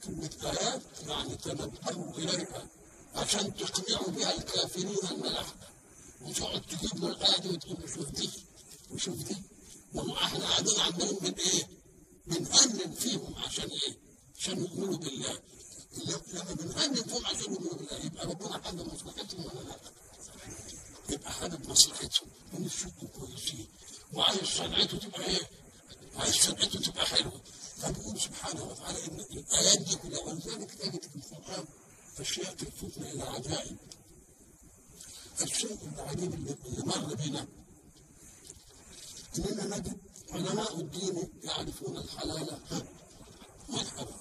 كلمة 0.04 0.30
آيات 0.44 0.82
يعني 1.06 1.36
تنبهوا 1.36 2.18
إليها 2.18 2.68
عشان 3.14 3.54
تقنعوا 3.56 4.10
بها 4.10 4.36
الكافرين 4.38 4.96
الملاحدة 5.10 5.66
وتقعد 6.22 6.62
تجيب 6.62 6.96
له 7.04 7.08
الآية 7.08 7.40
دي 7.40 7.48
وتقول 7.48 7.76
له 7.80 7.86
شوف 7.94 8.10
دي 8.10 8.30
وشوف 8.90 9.16
دي 9.16 9.36
وهو 9.94 10.14
إحنا 10.16 10.38
قاعدين 10.48 10.80
عمالين 10.80 11.18
من 11.22 11.34
إيه؟ 11.34 11.75
بنأمن 12.26 12.94
فيهم 12.94 13.34
عشان 13.34 13.68
إيه؟ 13.70 13.96
عشان 14.38 14.58
يؤمنوا 14.60 14.96
بالله 14.96 15.38
لما 16.04 16.54
بنأمن 16.54 16.94
فيهم 17.02 17.26
عشان 17.26 17.52
يؤمنوا 17.52 17.74
بالله 17.74 18.04
يبقى 18.04 18.26
ربنا 18.26 18.62
حاجة 18.62 18.82
مصلحتهم 18.82 19.44
ولا 19.44 19.60
لا؟ 19.60 19.76
يبقى 21.10 21.32
حاجة 21.32 21.58
مصلحتهم 21.68 22.28
ونشوفهم 22.54 23.08
كويسين 23.08 23.66
وعايز 24.12 24.40
صنعته 24.44 24.98
تبقى 24.98 25.24
إيه؟ 25.26 25.50
عايز 26.16 26.34
صنعته 26.34 26.80
تبقى 26.80 27.06
حلوة 27.06 27.40
فبيقول 27.76 28.20
سبحانه 28.20 28.64
وتعالى 28.64 29.04
إن 29.04 29.20
الآيات 29.20 29.78
دي 29.78 29.96
كلها 29.96 30.20
ولذلك 30.20 30.70
تجد 30.74 31.02
في 31.02 31.16
القرآن 31.16 31.64
اشياء 32.18 32.54
تلفتنا 32.54 33.12
إلى 33.12 33.22
عجائب 33.22 33.76
الشيء 35.42 35.78
العجيب 35.94 36.34
اللي 36.34 36.56
مر 36.86 37.14
بنا 37.14 37.46
إننا 39.38 39.76
نجد 39.76 39.98
علماء 40.30 40.80
الدين 40.80 41.28
يعرفون 41.42 41.96
الحلال 41.96 42.60
والحرام. 43.68 44.16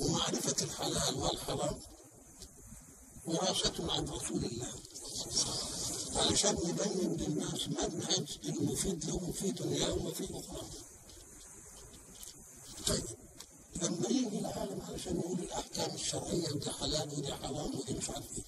ومعرفة 0.00 0.64
الحلال 0.64 1.14
والحرام 1.16 1.80
وراثه 3.26 3.92
عن 3.92 4.08
رسول 4.08 4.44
الله. 4.44 4.72
علشان 6.16 6.56
يبين 6.68 7.16
للناس 7.16 7.68
منهج 7.68 8.38
المفيد 8.44 9.04
له 9.04 9.32
في 9.32 9.50
دنياهم 9.50 10.06
وفي 10.06 10.24
أخرى. 10.24 10.66
طيب 12.86 13.04
لما 13.82 14.08
يجي 14.08 14.38
العالم 14.38 14.80
علشان 14.82 15.16
يقول 15.20 15.38
الأحكام 15.38 15.94
الشرعية 15.94 16.52
ودي 16.52 16.70
حلال 16.70 17.08
ودي 17.18 17.34
حرام 17.34 17.78
ودي 17.78 17.94
مش 17.94 18.10
عارف 18.10 18.26
إيه 18.38 18.44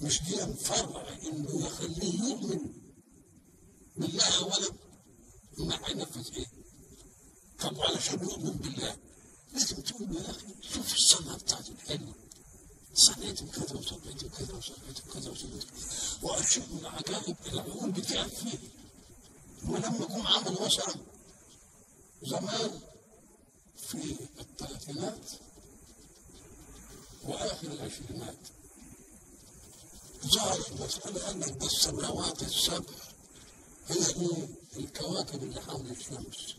مش 0.00 0.22
دي 0.22 0.44
مفرع 0.44 1.08
إنه 1.32 1.66
يخليه 1.66 2.20
يؤمن 2.22 2.72
بالله 3.96 4.38
اولا 4.38 4.68
انه 5.60 5.78
هينفذ 5.84 6.34
إيه؟ 6.36 6.46
طب 7.58 7.80
علشان 7.80 8.20
يؤمن 8.22 8.50
بالله 8.52 8.96
لازم 9.52 9.76
تقول 9.82 10.16
يا 10.16 10.30
أخي 10.30 10.46
شوف 10.74 10.94
الصنعه 10.94 11.36
بتاعته 11.36 11.72
الحلوه 11.72 12.14
صليت 12.94 13.42
بكذا 13.42 13.76
وصليت 13.78 14.24
بكذا 14.24 14.54
وصليت 14.54 15.00
بكذا 15.06 15.30
وصليت 15.30 15.64
واشياء 16.22 16.66
من 16.72 16.78
العجائب 16.78 17.36
العقول 17.46 17.90
بتعرف 17.92 18.34
فيه 18.44 18.58
ولما 19.68 20.06
جم 20.06 20.26
عملوا 20.26 20.66
مثلا 20.66 20.94
زمان 22.22 22.80
في 23.76 24.16
الثلاثينات 24.40 25.30
وآخر 27.24 27.66
العشرينات 27.72 28.38
ظهرت 30.26 30.72
مسألة 30.80 31.32
ده 31.32 31.66
السماوات 31.66 32.42
السبع 32.42 32.94
هي 33.88 33.96
إيه؟ 34.06 34.48
الكواكب 34.76 35.42
اللي 35.42 35.60
حول 35.62 35.90
الشمس. 35.90 36.54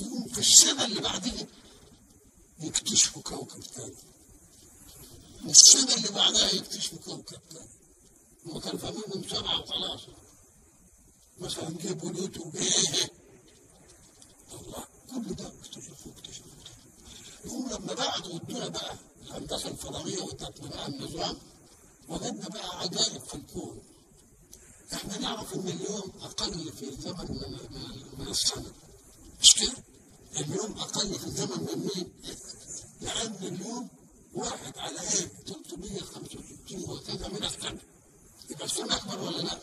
يقوم 0.00 0.28
في 0.28 0.38
السنة 0.38 0.84
اللي 0.84 1.00
بعدها 1.00 1.46
يكتشفوا 2.60 3.22
كوكب 3.22 3.60
تاني. 3.60 3.94
والسنة 5.44 5.94
اللي 5.94 6.08
بعدها 6.08 6.50
يكتشفوا 6.54 6.98
كوكب 6.98 7.40
تاني. 7.50 7.68
هم 8.46 8.60
كانوا 8.60 8.78
فاهمين 8.78 9.02
من 9.14 9.28
سبعة 9.28 9.60
وخلاص. 9.60 10.00
مثلا 11.38 11.70
جيبوا 11.70 12.10
بلوتو 12.10 12.50
إيه 12.54 13.10
الله 14.52 14.84
كل 15.10 15.34
ده 15.34 15.46
اكتشفوا 15.46 16.12
اكتشفوا 16.12 16.50
يقوم 17.44 17.68
لما 17.70 17.94
بعدوا 17.94 18.36
ادونا 18.36 18.68
بقى 18.68 18.96
الهندسة 19.22 19.68
الفضائية 19.68 20.22
وتطبيق 20.22 20.84
النظام 20.84 21.38
وجدنا 22.08 22.48
بقى 22.48 22.78
عجائب 22.80 23.20
في 23.24 23.34
الكون 23.34 23.82
إحنا 24.94 25.18
نعرف 25.18 25.54
ان 25.54 25.68
اليوم 25.68 26.12
أقل 26.20 26.72
في 26.72 26.88
الزمن 26.88 27.30
من, 27.30 27.68
من, 28.18 28.28
السنة 28.28 28.72
مش 29.40 29.54
كده؟ 29.54 29.72
اليوم 30.40 30.78
أقل 30.78 31.14
في 31.18 31.26
الزمن 31.26 31.60
من 31.60 31.90
مين؟ 31.94 32.12
لأن 33.00 33.34
اليوم 33.42 33.88
واحد 34.34 34.78
على 34.78 35.00
إيه؟ 35.00 35.30
365 35.46 36.90
وكذا 36.90 37.28
من 37.28 37.44
السنة 37.44 37.78
يبقى 38.50 38.64
السنة 38.64 38.96
اكبر 38.96 39.18
ولا 39.18 39.42
لا؟ 39.42 39.58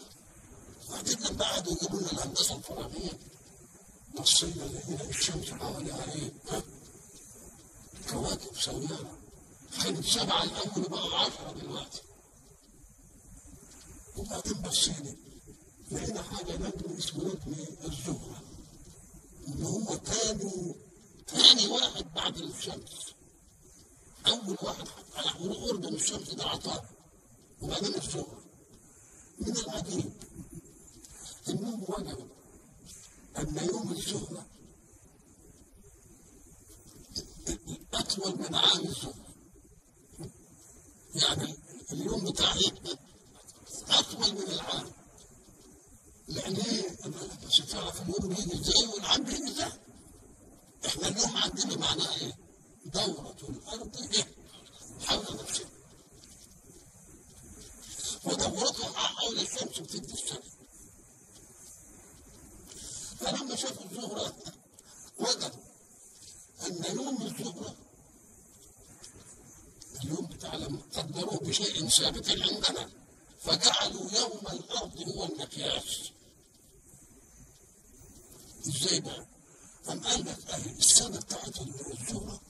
وبعدين 0.89 1.17
لما 1.19 1.43
قعدوا 1.45 1.74
يجيبوا 1.74 2.00
لنا 2.00 2.12
الهندسة 2.12 2.55
الفضائيه 2.55 3.19
بصينا 4.19 4.63
لقينا 4.63 5.03
الشمس 5.09 5.50
حواليها 5.50 6.13
إيه؟ 6.13 6.31
كواكب 8.09 8.62
سيارة 8.62 9.17
كانت 9.83 10.05
سبعة 10.05 10.43
الأول 10.43 10.86
وبقوا 10.86 11.15
عشرة 11.15 11.51
دلوقتي 11.62 12.01
وبعدين 14.19 14.53
بصينا 14.53 15.15
لقينا 15.91 16.21
حاجة 16.21 16.57
نجم 16.57 16.97
اسمه 16.97 17.23
نجم 17.23 17.55
الزهرة. 17.85 18.43
إن 19.47 19.63
هو 19.63 19.95
تاني 19.95 20.75
تاني 21.27 21.67
واحد 21.67 22.13
بعد 22.13 22.38
الشمس. 22.38 23.13
أول 24.27 24.57
واحد 24.61 24.88
على 25.15 25.29
قرب 25.29 25.85
من 25.85 25.93
الشمس 25.93 26.33
ده 26.33 26.43
عطارد 26.43 26.85
وبعدين 27.61 27.95
الزهرة. 27.95 28.43
من 29.39 29.57
العجيب 29.57 30.11
إنهم 31.49 31.83
وجدوا 31.83 32.27
أن 33.38 33.67
يوم 33.69 33.91
الزهرة 33.91 34.45
أطول 37.93 38.39
من 38.39 38.55
عام 38.55 38.79
الزهرة. 38.79 39.25
يعني 41.15 41.55
اليوم 41.91 42.31
بتاعي 42.31 42.71
أطول 43.89 44.34
من 44.34 44.51
العام 44.51 44.91
لأن 46.27 46.55
إيه؟ 46.55 46.98
بس 47.48 47.58
تعرف 47.72 48.01
اليوم 48.01 48.34
بيجي 48.36 48.53
إزاي 48.62 48.88
والعام 48.88 49.24
بيجي 49.24 49.51
إزاي؟ 49.51 49.72
إحنا 50.86 51.08
اليوم 51.08 51.38
عندنا 51.38 51.75
معناه 51.77 52.15
إيه؟ 52.15 52.38
دورة 52.86 53.36
الأرض 53.50 53.98
إيه؟ 54.13 54.27
حول 55.08 55.38
نفسها 55.41 55.69
ودورتها 58.24 58.89
حول 59.08 59.39
الشمس 59.39 59.79
بتدي 59.79 60.13
السنة 60.13 60.39
فلما 63.19 63.55
شافوا 63.55 63.86
الزهرة 63.91 64.36
وجدوا 65.19 65.60
أن 66.67 66.96
يوم 66.96 67.22
الزهرة 67.22 67.75
اليوم 70.03 70.25
بتاع 70.25 70.51
قدروه 70.96 71.37
بشيء 71.37 71.87
ثابت 71.90 72.29
عندنا 72.29 72.90
فجعلوا 73.39 74.11
يوم 74.11 74.39
الأرض 74.53 75.01
هو 75.07 75.23
المقياس 75.25 76.11
إزاي 78.67 78.99
بقى؟ 78.99 79.25
أم 79.89 79.99
قال 79.99 80.19
لك 80.25 80.49
أهي 80.49 80.71
السنة 80.71 81.19
بتاعت 81.19 81.61
الزهرة 81.61 82.41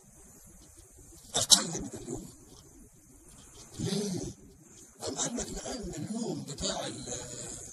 أقل 1.36 1.82
من 1.82 1.90
اليوم 1.94 2.30
ليه؟ 3.80 4.22
أم 5.08 5.16
قال 5.16 5.38
لك 5.38 5.48
لأن 5.50 5.94
اليوم 6.06 6.44
بتاع 6.44 6.88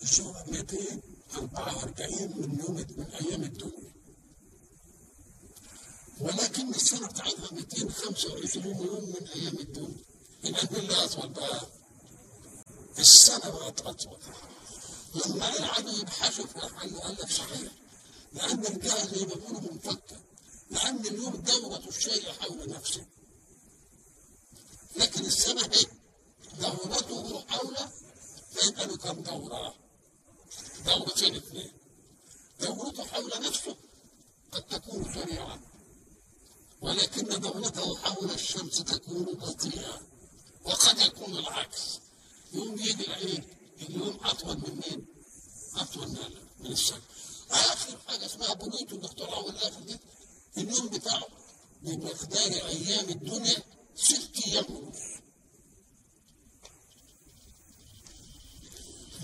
الزهرة 0.03 0.45
244 0.49 2.37
من 2.37 2.59
يوم 2.61 2.75
من 2.97 3.07
أيام 3.11 3.43
الدنيا 3.43 3.93
ولكن 6.21 6.69
السنة 6.75 7.07
بتاعتها 7.09 7.51
225 7.53 8.67
يوم 8.87 9.05
من 9.09 9.29
أيام 9.29 9.57
الدنيا 9.59 9.97
اللي 10.45 11.05
أطول 11.05 11.29
بقى؟ 11.29 11.61
السنة 12.99 13.51
بقت 13.51 13.81
أطول. 13.81 14.19
لما 15.15 15.47
قعدوا 15.47 15.99
يبحثوا 15.99 16.47
في 16.47 16.57
الحل 16.57 16.97
قال 16.99 17.13
لك 17.13 17.31
صحيح 17.31 17.73
لأن 18.33 18.67
الجهل 18.67 19.19
زي 19.19 19.27
ما 19.27 19.35
لأن 20.71 21.07
اليوم 21.07 21.37
دورة 21.37 21.89
الشيء 21.89 22.33
حول 22.33 22.71
نفسه. 22.71 23.07
لكن 24.97 25.25
السنة 25.25 25.63
هي 25.63 25.87
دورته 26.61 27.45
حول 27.49 27.77
فيبقى 28.53 28.87
له 28.87 28.97
كم 28.97 29.23
دورة؟ 29.23 29.75
دورتين 30.87 31.37
اثنين 31.37 31.73
دورته 32.61 33.05
حول 33.05 33.31
نفسه 33.41 33.77
قد 34.53 34.63
تكون 34.63 35.15
سريعة. 35.15 35.61
ولكن 36.81 37.41
دورته 37.41 37.97
حول 37.97 38.31
الشمس 38.31 38.77
تكون 38.85 39.25
بطيئة. 39.25 40.01
وقد 40.65 40.99
يكون 40.99 41.37
العكس. 41.39 42.01
يوم 42.57 42.79
يجي 42.79 43.07
العيد 43.07 43.45
اليوم 43.83 44.19
أطول 44.25 44.57
من 44.57 44.81
مين؟ 44.87 45.07
أطول 45.77 46.09
من 46.09 46.19
من 46.61 46.73
السنة 46.73 47.01
آخر 47.51 47.99
حاجة 48.09 48.27
اسمها 48.27 48.55
بلوتو 48.55 48.97
اللي 48.97 49.07
اخترعوه 49.07 49.51
الآخر 49.51 49.81
دي 49.81 49.97
اليوم 50.57 50.89
بتاعه 50.89 51.27
بمقدار 51.83 52.53
أيام 52.69 53.09
الدنيا 53.09 53.63
ست 53.97 54.31
أيام 54.47 54.65
ونص 54.71 54.99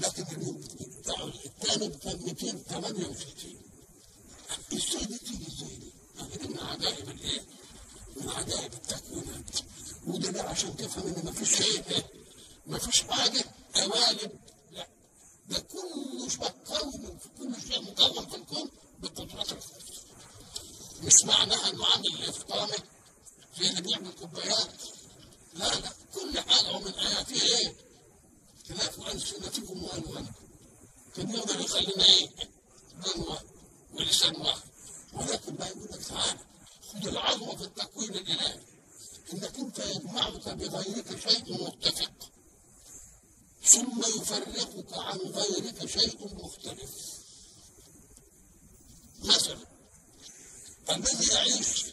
لكن 0.00 0.22
اليوم 0.36 0.60
بتاعه 1.00 1.26
الثاني 1.26 1.88
كان 1.88 2.20
268 2.24 3.60
إزاي 4.72 5.04
دي 5.04 5.18
تيجي 5.18 5.46
إزاي 5.48 5.76
دي؟ 5.76 5.92
يعني 6.18 6.48
من 6.48 6.58
عجائب 6.60 7.08
الايه؟ 7.08 7.40
من 8.16 8.28
عجائب 8.28 8.72
التكوينات 8.72 9.50
وده 10.06 10.30
ده 10.30 10.42
عشان 10.42 10.76
تفهم 10.76 11.06
ان 11.06 11.26
مفيش 11.26 11.56
شيء 11.56 11.82
ما 12.66 12.78
فيش 12.78 13.02
حاجة 13.02 13.44
قوالب 13.74 14.40
لا. 14.70 14.88
ده 15.48 15.58
كله 15.58 16.26
مكون 16.26 17.18
كل 17.38 17.62
شيء 17.68 17.82
مكون 17.82 18.26
في 18.26 18.36
الكون 18.36 18.70
الخاصة 19.02 19.56
مش 21.02 21.24
معناها 21.24 21.70
انه 21.70 21.86
عامل 21.86 22.24
افطامة 22.28 22.76
زي 23.58 23.68
اللي 23.70 23.80
بيعمل 23.82 24.12
كوبايات. 24.12 24.82
لا 25.54 25.64
لا. 25.80 25.92
كل 26.14 26.40
حاجة 26.40 26.76
ومن 26.76 26.94
آياته 26.94 27.42
إيه؟ 27.42 27.76
خلاف 28.68 29.08
ألسنتكم 29.08 29.82
وألوانكم 29.84 30.32
كان 31.16 31.30
يقدر 31.30 31.60
يخلينا 31.60 32.04
إيه؟ 32.04 32.30
واحد 33.16 33.46
ولسان 33.92 34.36
واحد 34.36 34.62
ولكن 35.12 35.54
بقى 35.56 35.68
يقول 35.68 35.88
لك 35.92 36.02
تعالى 36.04 36.38
خد 36.92 37.06
العظمة 37.06 37.56
في 37.56 37.64
التكوين 37.64 38.10
الإلهي. 38.10 38.60
إنك 39.32 39.58
أنت 39.58 39.78
يجمعك 39.78 40.48
بغيرك 40.48 41.28
شيء 41.28 41.64
متفق. 41.66 42.12
ثم 43.64 44.00
يفرقك 44.00 44.92
عن 44.92 45.18
غيرك 45.18 45.86
شيء 45.86 46.34
مختلف 46.34 46.90
مثلا 49.24 49.66
الذي 50.90 51.26
يعيش 51.32 51.84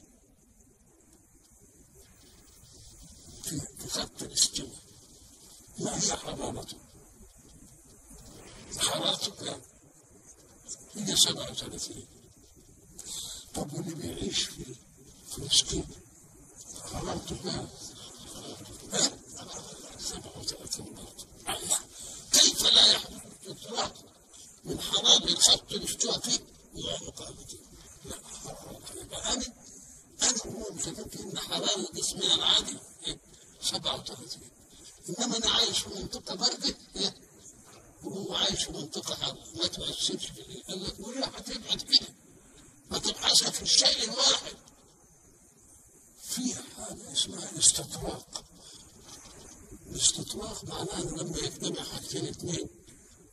في 3.44 3.62
خط 3.90 4.24
الاستواء 4.24 4.80
ما 5.80 6.04
هي 6.04 6.16
حرارته؟ 6.16 6.78
حرارته 8.78 9.32
كام؟ 9.32 9.62
هي 10.96 11.16
37 11.16 12.08
طب 13.54 13.74
واللي 13.74 13.96
بيعيش 13.96 14.44
في 14.44 14.76
فلسطين 15.32 15.88
حرارته 16.94 17.36
كام؟ 17.44 17.68
ها؟ 18.94 19.12
37 20.00 20.94
برضه 20.94 21.29
الله. 21.58 21.80
كيف 22.32 22.74
لا 22.74 22.86
يحدث 22.92 23.22
استطلاق 23.42 23.94
من 24.64 24.82
حرارة 24.82 25.36
خط 25.36 25.72
الاستواء 25.74 26.20
فيه؟ 26.20 26.40
إلى 26.76 26.98
مقابلته؟ 27.08 27.58
لا 28.06 28.16
يبقى 29.02 29.34
أنا 29.34 29.46
أنا 30.24 30.38
هو 30.46 30.74
مشكلت 30.74 31.16
إن 31.20 31.40
حرارة 31.40 31.88
جسمي 31.94 32.34
العادي 32.34 32.78
37 33.62 34.28
إنما 35.10 35.38
أنا 35.38 35.50
عايش 35.52 35.80
في 35.80 35.90
منطقة 35.90 36.36
باردة. 36.36 36.76
وهو 38.04 38.36
عايش 38.36 38.64
في 38.64 38.72
منطقة 38.72 39.16
حرة 39.16 39.38
ما 39.56 39.68
تؤثرش 39.68 40.26
في 40.26 40.62
قال 40.68 40.84
لك 40.84 41.00
وليه 41.00 41.26
هتبعد 41.26 41.82
كده 41.82 42.08
ما 42.92 42.98
تبحثها 43.00 43.50
في 43.52 43.62
الشيء 43.62 44.04
الواحد. 44.04 44.56
فيها 46.24 46.64
حاجة 46.78 47.12
اسمها 47.12 47.52
الاستطراق. 47.52 48.44
الاستطراق 49.92 50.64
معناه 50.66 51.02
أنه 51.02 51.18
لما 51.24 51.38
يجتمع 51.38 51.84
حاجتين 51.84 52.26
اثنين 52.28 52.68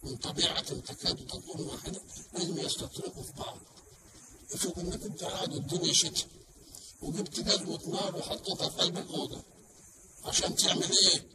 من 0.02 0.16
طبيعة 0.16 0.60
تكاد 0.62 1.26
تكون 1.26 1.60
واحدة 1.66 2.00
لازم 2.34 2.58
يستطرقوا 2.58 3.22
في 3.22 3.32
بعض 3.32 3.58
افرض 4.52 4.78
إنك 4.78 5.02
أنت 5.02 5.24
قاعد 5.24 5.52
الدنيا 5.54 5.92
شتاء 5.92 6.28
وجبت 7.02 7.40
جزمة 7.40 7.80
نار 7.88 8.16
وحطيتها 8.16 8.68
في 8.68 8.76
قلب 8.78 8.98
الأوضة 8.98 9.42
عشان 10.24 10.56
تعمل 10.56 10.82
إيه؟ 10.98 11.26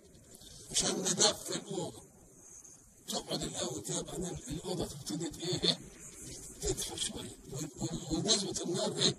عشان 0.72 1.00
ندفي 1.00 1.56
الأوضة 1.56 2.02
تقعد 3.08 3.44
الأول 3.44 3.82
كده 3.82 4.00
الأوضة 4.50 4.86
تبتدي 4.86 5.44
إيه؟ 5.44 5.80
تدفى 6.62 6.98
شوية 7.00 7.38
وجزمة 8.12 8.62
النار 8.66 8.98
إيه؟ 8.98 9.16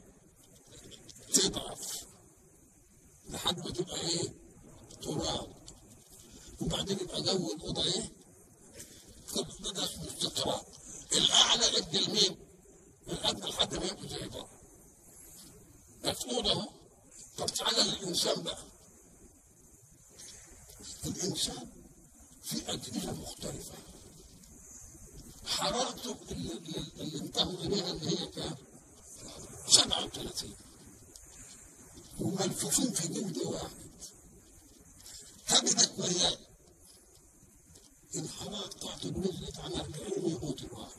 تضعف 1.34 2.04
لحد 3.30 3.58
ما 3.58 3.70
تبقى 3.70 4.00
إيه؟ 4.00 4.32
تراب 5.02 5.51
وبعدين 6.72 6.98
يبقى 7.00 7.22
جو 7.22 7.52
الأوضة 7.52 7.84
إيه؟ 7.84 8.10
ده 9.60 9.84
اسمه 9.84 10.08
استطراد 10.08 10.62
الأعلى 11.12 11.76
ادي 11.78 11.98
لمين؟ 11.98 12.36
الأدنى 13.08 13.46
لحد 13.50 13.74
ما 13.74 13.84
يبقوا 13.84 14.06
زي 14.08 14.28
بعض. 14.28 14.48
مفقود 16.04 16.46
اهو 16.46 16.68
طب 17.38 17.46
تعالى 17.46 17.82
للانسان 17.82 18.42
بقى. 18.42 18.58
الإنسان 21.06 21.68
في 22.44 22.72
اجهزه 22.72 23.12
مختلفة. 23.12 23.74
حرارته 25.46 26.16
اللي, 26.30 26.52
اللي 27.00 27.18
انتهوا 27.18 27.58
إليها 27.64 27.90
اللي 27.90 28.20
هي 28.20 28.26
كام؟ 28.26 28.56
37 29.68 30.56
وملفوفين 32.20 32.92
في 32.92 33.08
جلد 33.08 33.38
واحد. 33.38 33.70
كبدة 35.48 35.90
مليان 35.98 36.36
الحرارة 38.16 38.66
بتاعته 38.66 39.08
نزلت 39.10 39.58
عن 39.58 39.72
40 39.72 40.30
يموت 40.30 40.62
الواحد 40.62 40.92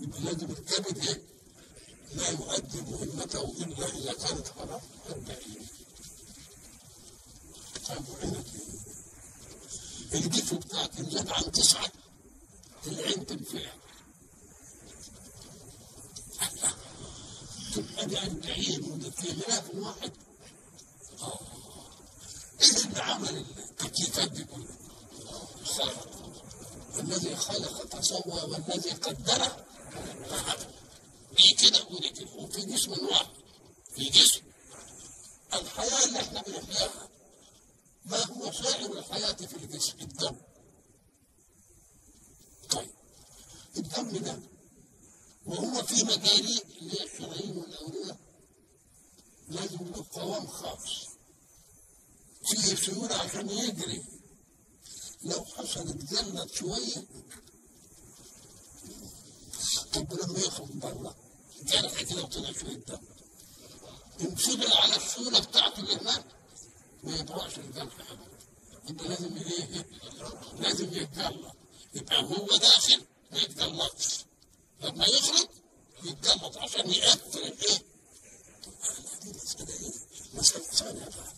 يبقى 0.00 0.20
لازم 0.20 0.50
الكبد 0.50 0.98
إيه؟ 1.08 1.22
لا 2.14 2.28
يؤدي 2.30 2.80
مهمته 2.80 3.44
إلا 3.44 3.86
إذا 3.88 4.12
كانت 4.12 4.48
حرارة 4.48 4.82
40 5.10 5.26
طيب 7.88 8.08
وعينك 8.08 8.46
إيه؟ 8.54 10.20
الجيف 10.20 10.54
بتاعك 10.54 10.98
ان 10.98 11.10
زاد 11.10 11.28
عن 11.28 11.52
تسعة 11.52 11.92
العين 12.86 13.26
تنفعل 13.26 13.72
تبقى 17.74 18.06
دي 18.06 18.18
40 18.18 19.10
في 19.10 19.30
غلاف 19.32 19.74
واحد 19.74 20.12
آه 21.22 21.38
إيه 22.62 22.84
اللي 22.84 23.00
عمل 23.02 23.44
التكييفات 23.58 24.32
دي 24.32 24.44
كلها؟ 24.44 24.76
صح 25.66 25.92
الذي 26.98 27.36
خلق 27.36 27.96
فسوى 27.96 28.42
والذي 28.50 28.90
قدر. 28.90 29.64
فهدى 30.30 30.66
دي 31.36 31.54
كده 31.54 31.84
ودي 31.90 32.08
كده 32.08 32.30
وفي 32.36 32.60
جسم 32.66 32.92
واحد 33.06 33.26
في 33.94 34.04
جسم. 34.08 34.40
الحياة 35.54 36.04
اللي 36.04 36.20
إحنا 36.20 36.42
بنحياها. 36.42 37.08
ما 38.04 38.24
هو 38.26 38.52
سائر 38.52 38.98
الحياة 38.98 39.32
في 39.32 39.56
الجسم؟ 39.56 39.98
الدم. 40.00 40.36
طيب. 42.70 42.90
الدم 43.76 44.10
ده 44.10 44.40
وهو 45.46 45.82
في 45.82 46.04
مجاري 46.04 46.62
اللي 46.78 47.00
هي 47.00 47.04
الشرايين 47.04 47.56
والأوردة 47.56 48.16
لازم 49.48 49.78
له 49.84 50.04
قوام 50.12 50.46
خاص. 50.46 51.06
فيه 52.44 52.74
سيولة 52.74 53.14
عشان 53.14 53.50
يجري. 53.50 54.04
لو 55.30 55.44
حصلت 55.44 55.96
جلت 56.12 56.54
شوية. 56.54 57.04
طب 59.92 60.12
لما 60.12 60.38
يخرج 60.38 60.68
بره 60.70 61.14
جرح 61.62 62.02
كده 62.02 62.22
وطلع 62.22 62.52
شوية 62.52 62.74
دم 62.76 62.98
انفضل 64.20 64.72
على 64.72 64.96
الصورة 64.96 65.38
بتاعته 65.38 65.80
اللي 65.80 65.94
هناك 65.96 66.24
ما 67.04 67.16
يطلعش 67.16 67.58
الجرح 67.58 67.94
أبدا 68.10 68.36
يبقى 68.88 69.08
لازم 69.08 69.36
إيه؟ 69.36 69.86
لازم 70.58 70.92
يتجلط 70.92 71.54
يبقى 71.94 72.22
هو 72.22 72.46
داخل 72.46 73.00
ما 73.32 73.38
يتجلطش 73.38 74.18
لما 74.82 75.06
يخرج 75.06 75.48
يتجلط 76.04 76.56
عشان؟ 76.56 76.90
دي 76.90 76.98
مسألة 76.98 77.56
إيه؟ 77.68 77.82
مسألة 80.34 80.64
ثانية 80.64 81.04
بقى. 81.04 81.35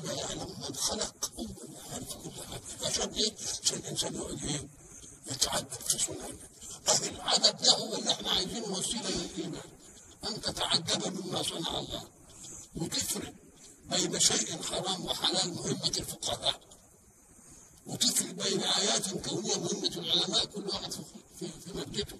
أما 0.00 0.12
يعلم 0.12 0.56
من 0.60 0.74
خلق 0.76 1.30
عارف 1.92 2.14
كل 2.14 2.30
حاجة 2.50 2.86
عشان 2.90 3.08
إيه؟ 3.12 3.32
عشان 3.64 3.78
الإنسان 3.78 4.14
يقعد 4.14 4.44
إيه؟ 4.44 4.68
يتعدد 5.30 5.72
في 5.88 5.98
سنة 5.98 6.28
أهل 6.88 7.08
العدد 7.14 7.62
ده 7.62 7.72
هو 7.72 7.94
اللي 7.94 8.10
إحنا 8.12 8.30
عايزينه 8.30 8.66
وسيلة 8.72 9.10
للإيمان 9.10 9.62
أن 10.28 10.40
تتعجب 10.40 11.20
مما 11.20 11.42
صنع 11.42 11.78
الله 11.78 12.04
وتفرق 12.76 13.32
بين 13.90 14.20
شيء 14.20 14.62
حرام 14.62 15.04
وحلال 15.04 15.54
مهمة 15.54 15.92
الفقهاء 15.98 16.60
وتفرق 17.86 18.30
بين 18.30 18.62
آيات 18.62 19.08
كونية 19.28 19.54
مهمة 19.56 19.88
العلماء 19.96 20.44
كل 20.44 20.64
واحد 20.68 20.92
في 20.92 21.02
في, 21.38 21.72
مجده 21.74 22.16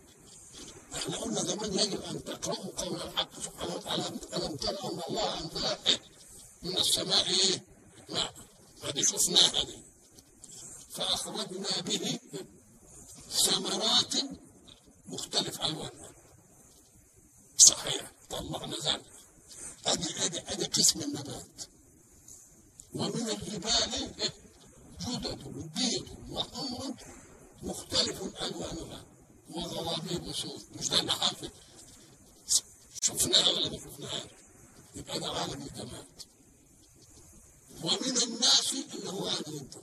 إحنا 0.96 1.16
قلنا 1.16 1.42
زمان 1.44 1.78
يجب 1.78 2.02
أن 2.02 2.24
تقرأوا 2.24 2.70
قول 2.84 3.02
الحق 3.02 3.40
سبحانه 3.40 3.74
وتعالى 3.74 4.08
ألم 4.08 4.56
ترى 4.56 4.78
أن 4.78 5.00
الله 5.08 5.40
أنزل 5.40 5.76
من 6.62 6.76
السماء 6.78 7.26
إيه؟ 7.26 7.64
ماء 8.12 8.34
هذه 8.82 9.02
شفناها 9.02 9.64
دي 9.64 9.78
فأخرجنا 10.90 11.80
به 11.80 12.18
ثمرات 13.30 14.14
مختلف 15.06 15.60
ألوانها. 15.60 16.12
صحيح 17.58 18.12
طلعنا 18.30 18.76
ذلك 18.76 19.04
أدي 19.86 20.24
أدي 20.24 20.40
أدي 20.40 20.64
قسم 20.64 21.00
النبات. 21.02 21.62
ومن 22.94 23.28
الجبال 23.30 24.12
جدد 25.00 25.42
بيض 25.74 26.08
وحمر 26.30 26.94
مختلف 27.62 28.22
ألوانها. 28.42 29.04
وغرابيب 29.50 30.32
سود 30.32 30.62
مش 30.78 30.88
ده 30.88 31.00
اللي 31.00 31.12
حافظ؟ 31.12 31.48
شفناها 33.02 33.48
ولا 33.50 33.68
ما 33.70 33.76
شفناها 33.78 34.22
يبقى 34.94 35.18
ده 35.20 35.26
عالم 35.32 35.62
الجماد 35.62 36.22
ومن 37.84 38.16
الناس 38.22 38.74
هو 39.06 39.28
عالم 39.28 39.44
الجماد 39.46 39.74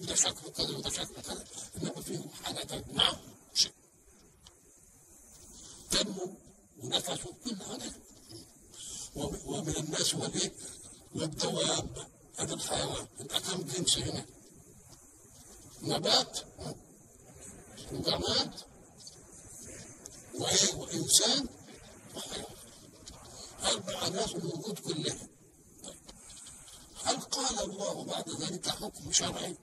وده 0.00 0.14
شكله 0.14 0.50
كذا 0.50 0.76
وده 0.76 0.90
شكله 0.90 1.22
كذا 1.22 1.44
انما 1.76 2.00
فيهم 2.02 2.30
حاجة 2.44 2.60
تجمعهم 2.64 3.18
شيء. 3.54 3.72
دمه 5.92 6.36
ونفسه 6.82 7.34
كل 7.44 7.56
هذا. 7.62 7.92
ومن 9.46 9.76
الناس 9.76 10.14
والايه 10.14 10.52
والدواب. 11.14 12.08
هذا 12.38 12.54
الحيوان. 12.54 13.06
يبقى 13.20 13.40
كم 13.40 13.62
جنس 13.62 13.98
هنا. 13.98 14.26
نبات 15.82 16.38
وجماد 17.92 18.52
وايه 20.34 20.74
وإنسان 20.74 21.48
وحيوان. 22.16 22.56
أربع 23.62 24.08
ناس 24.08 24.30
الوجود 24.34 24.78
كلها 24.78 25.28
هل 27.06 27.20
قال 27.20 27.60
الله 27.70 28.04
بعد 28.04 28.30
ذلك 28.30 28.68
حكم 28.68 29.12
شرعي. 29.12 29.56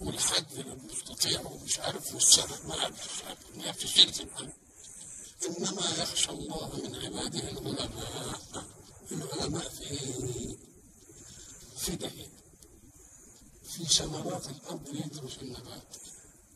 والحج 0.00 0.44
للمستطيع 0.54 1.40
ومش 1.40 1.78
عارف 1.78 2.14
والسنة 2.14 2.66
ما 2.68 2.90
ما 3.56 3.72
في 3.72 3.88
شرك 3.88 4.28
إنما 5.48 5.90
يخشى 6.02 6.30
الله 6.30 6.76
من 6.82 6.94
عباده 6.94 7.48
العلماء 7.48 8.64
العلماء 9.12 9.68
في 9.68 10.56
في 11.76 11.96
دهين 11.96 12.30
في 13.70 13.84
ثمرات 13.84 14.46
الأرض 14.48 14.88
يدرس 14.94 15.38
النبات. 15.42 15.96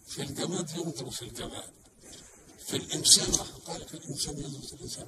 في 0.06 0.22
الجماد 0.22 0.70
يدرس 0.76 1.22
الجماد. 1.22 1.72
في 2.66 2.76
الإنسان 2.76 3.32
قال 3.66 3.88
في 3.88 3.94
الإنسان 3.94 4.38
يدرس 4.38 4.72
الإنسان. 4.72 5.06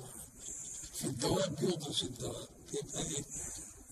في 0.94 1.05
الدواب 1.05 1.62
يدرس 1.62 2.03
الدواب. 2.03 2.49
يبقى 2.73 3.03
إيه؟ 3.03 3.25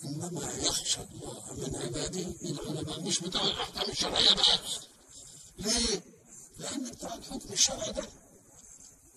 إنما 0.05 0.53
يخشى 0.53 1.01
الله 1.01 1.53
من 1.53 1.77
عباده 1.77 2.35
العلماء 2.43 3.01
مش 3.01 3.21
بتوع 3.21 3.43
الأحكام 3.45 3.91
الشرعية 3.91 4.33
بس 4.35 4.79
ليه؟ 5.59 6.03
لأن 6.59 6.91
بتاع 6.91 7.15
الحكم 7.15 7.53
الشرعي 7.53 7.93
ده 7.93 8.09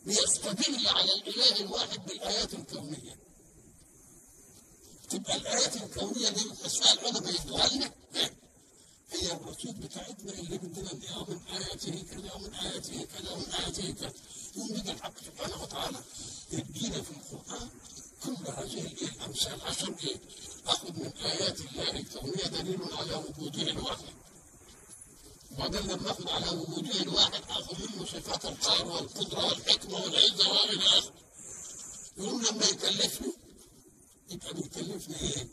بيستدل 0.06 0.88
على 0.88 1.14
الإله 1.14 1.60
الواحد 1.60 2.06
بالآيات 2.06 2.54
الكونية. 2.54 3.18
تبقى 5.10 5.36
الآيات 5.36 5.76
الكونية 5.76 6.30
دي 6.30 6.46
اسمها 6.66 6.94
العلماء 6.94 7.36
يدوها 7.46 7.68
لنا 7.68 7.92
هي 9.12 9.32
الرصيد 9.32 9.80
بتاعتنا 9.80 10.34
اللي 10.34 10.58
بدنا 10.58 10.94
نلاقيها 10.94 11.26
من 11.30 11.40
آياته 11.48 12.04
كذا 12.12 12.34
ومن 12.34 12.54
آياته 12.54 13.04
كذا 13.06 13.32
ومن 13.32 13.52
آياته 13.54 13.92
كذا. 13.92 14.14
يوم 14.56 14.68
يجي 14.76 14.92
الحق 14.92 15.14
سبحانه 15.26 15.64
وتعالى 15.64 15.98
يدينا 16.52 17.02
في 17.02 17.12
القرآن 17.12 17.70
كل 18.24 18.36
هذه 18.48 18.88
الأمثال 19.02 19.62
عشان 19.62 19.94
إيه؟ 20.04 20.18
أخذ 20.68 20.92
من 21.00 21.12
آيات 21.18 21.60
الله 21.60 21.92
الكونية 21.92 22.44
دليل 22.48 22.80
على 22.94 23.16
وجوده 23.16 23.62
الواحد 23.62 24.06
وبعدين 25.52 25.82
لما 25.82 26.12
اخذ 26.12 26.30
على 26.30 26.50
وجوده 26.50 27.02
الواحد 27.02 27.42
أخذ 27.50 27.76
منه 27.96 28.06
صفات 28.06 28.46
القهر 28.46 28.88
والقدرة 28.88 29.46
والحكمة 29.46 29.96
والعزة 30.04 30.50
وإلى 30.52 30.86
آخره. 30.86 31.14
يقول 32.18 32.46
لما 32.52 32.66
يكلفني 32.66 33.34
يبقى 34.30 34.54
بيكلفني 34.54 35.16
إيه؟ 35.22 35.48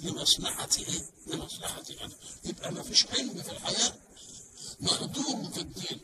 لمصلحتي 0.00 0.86
إيه؟ 0.86 1.10
لمصلحتي 1.26 2.04
أنا. 2.04 2.14
يبقى 2.44 2.72
ما 2.72 2.82
فيش 2.82 3.06
علم 3.06 3.42
في 3.42 3.50
الحياة 3.52 3.94
مهدوم 4.80 5.50
في 5.50 5.60
الدين. 5.60 6.00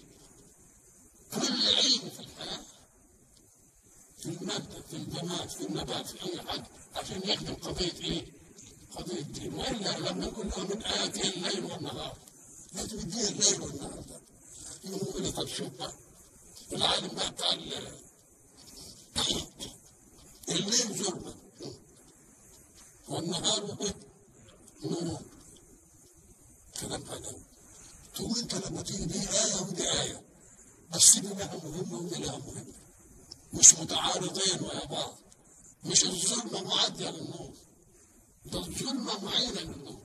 كل 1.35 1.47
علم 1.77 2.11
في 2.17 2.21
الحياة 2.21 2.61
في 4.19 4.27
المادة 4.27 4.81
في 4.91 4.97
الجماد 4.97 5.49
في 5.49 5.67
النبات 5.67 6.07
في 6.07 6.23
أي 6.33 6.43
حاجة 6.43 6.67
عشان 6.95 7.21
يخدم 7.25 7.55
قضية 7.55 7.93
إيه؟ 8.05 8.27
قضية 8.97 9.21
الدين 9.21 9.55
وإلا 9.55 9.99
لما 9.99 10.25
نقول 10.27 10.47
من 10.47 10.83
آياته 10.83 11.29
الليل 11.29 11.65
والنهار. 11.65 12.17
لازم 12.73 12.99
الدين 12.99 13.27
الليل 13.27 13.61
والنهار. 13.63 14.05
ده 14.85 14.97
يقول 14.97 15.23
لي 15.23 15.33
طب 15.33 15.47
شوف 15.47 15.69
بقى 15.69 15.93
العالم 16.73 17.09
بقى 17.15 17.31
بتاع 17.31 17.53
الليل 17.53 17.89
ظلمة 20.93 21.35
والنهار 23.09 23.77
نور 24.85 25.19
كلام 26.81 27.03
هذا. 27.03 27.35
تقول 28.15 28.39
انت 28.39 28.55
لما 28.55 28.83
تيجي 28.83 29.05
دي 29.05 29.19
آية 29.31 29.61
ودي 29.63 29.91
آية. 30.01 30.23
بس 30.95 31.19
دي 31.19 31.29
لها 31.29 31.57
مهمة 31.65 31.99
ودي 31.99 32.15
لها 32.23 32.39
مهمة 32.39 32.78
مش 33.53 33.75
متعارضين 33.75 34.61
ويا 34.63 34.85
بعض. 34.87 35.19
مش 35.85 36.05
الظلمة 36.05 36.63
معادية 36.63 37.11
للنور 37.11 37.53
ده 38.45 38.59
الظلمة 38.59 39.25
معينة 39.25 39.61
للنور 39.61 40.03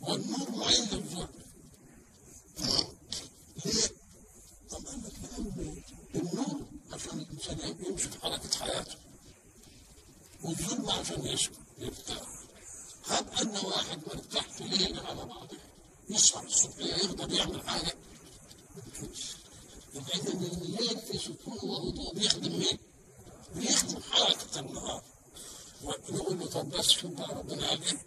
والنور 0.00 0.50
معين 0.50 0.84
للظلم. 0.92 1.28
ليه؟ 3.64 3.88
طب 4.70 4.86
قال 4.86 5.02
لك 5.04 5.12
لأن 5.22 5.82
النور 6.14 6.60
عشان 6.92 7.18
الإنسان 7.20 7.76
يمشي 7.88 8.08
في 8.08 8.20
حركة 8.20 8.58
حياته. 8.58 8.96
والظلمة 10.42 10.92
عشان 10.92 11.26
يسكن 11.26 11.54
يرتاح 11.78 12.22
هب 13.06 13.28
أن 13.28 13.56
واحد 13.66 14.00
مرتاح 14.06 14.48
في 14.48 14.64
ليل 14.64 15.00
على 15.00 15.24
بعضه. 15.24 15.56
يسهر 16.10 16.44
الصبح 16.46 16.78
يغضب 16.78 17.32
يعمل 17.32 17.68
حاجة. 17.68 17.94
إذا 19.96 20.32
الليل 20.32 20.98
في 20.98 21.18
سكون 21.18 21.58
وهدوء 21.70 22.14
بيخدم 22.14 22.58
مين؟ 22.58 22.78
بيخدم 23.54 24.02
حركة 24.02 24.60
النهار 24.60 25.02
ونقول 25.82 26.38
له 26.38 26.46
طب 26.46 26.70
بس 26.70 26.88
شوف 26.90 27.20
ربنا 27.20 27.68
قال 27.68 27.82
إيه؟ 27.84 28.06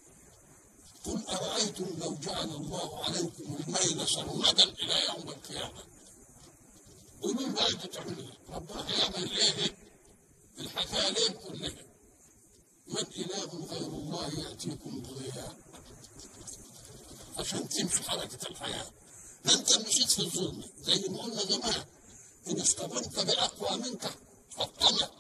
قل 1.06 1.26
أرأيتم 1.28 1.86
لو 2.02 2.16
جعل 2.16 2.50
الله 2.50 3.04
عليكم 3.04 3.58
الليل 3.68 4.08
سرمدا 4.08 4.64
إلى 4.64 4.94
يوم 5.08 5.30
القيامة 5.30 5.84
قولوا 7.22 7.50
بقى 7.50 7.70
أنتوا 7.70 7.90
تعملوا 7.90 8.26
ربنا 8.50 8.88
هيعمل 8.90 9.32
إيه؟ 9.38 9.76
الحكاية 10.60 11.30
كلها 11.30 11.72
من 12.88 13.06
إله 13.18 13.66
غير 13.66 13.88
الله 13.88 14.40
يأتيكم 14.40 15.02
بضياء 15.02 15.56
عشان 17.38 17.70
تمشي 17.70 18.04
حركة 18.04 18.48
الحياة 18.50 18.86
ده 19.46 19.54
أنت 19.54 19.78
مشيت 19.88 20.12
في 20.12 20.20
الظلم. 20.20 20.64
زي 20.84 21.10
ما 21.10 21.22
قلنا 21.22 21.44
زمان 21.46 21.86
إن 22.48 22.62
اصطدمت 22.62 23.20
بأقوى 23.20 23.78
منك 23.78 24.10
حطمك 24.58 25.12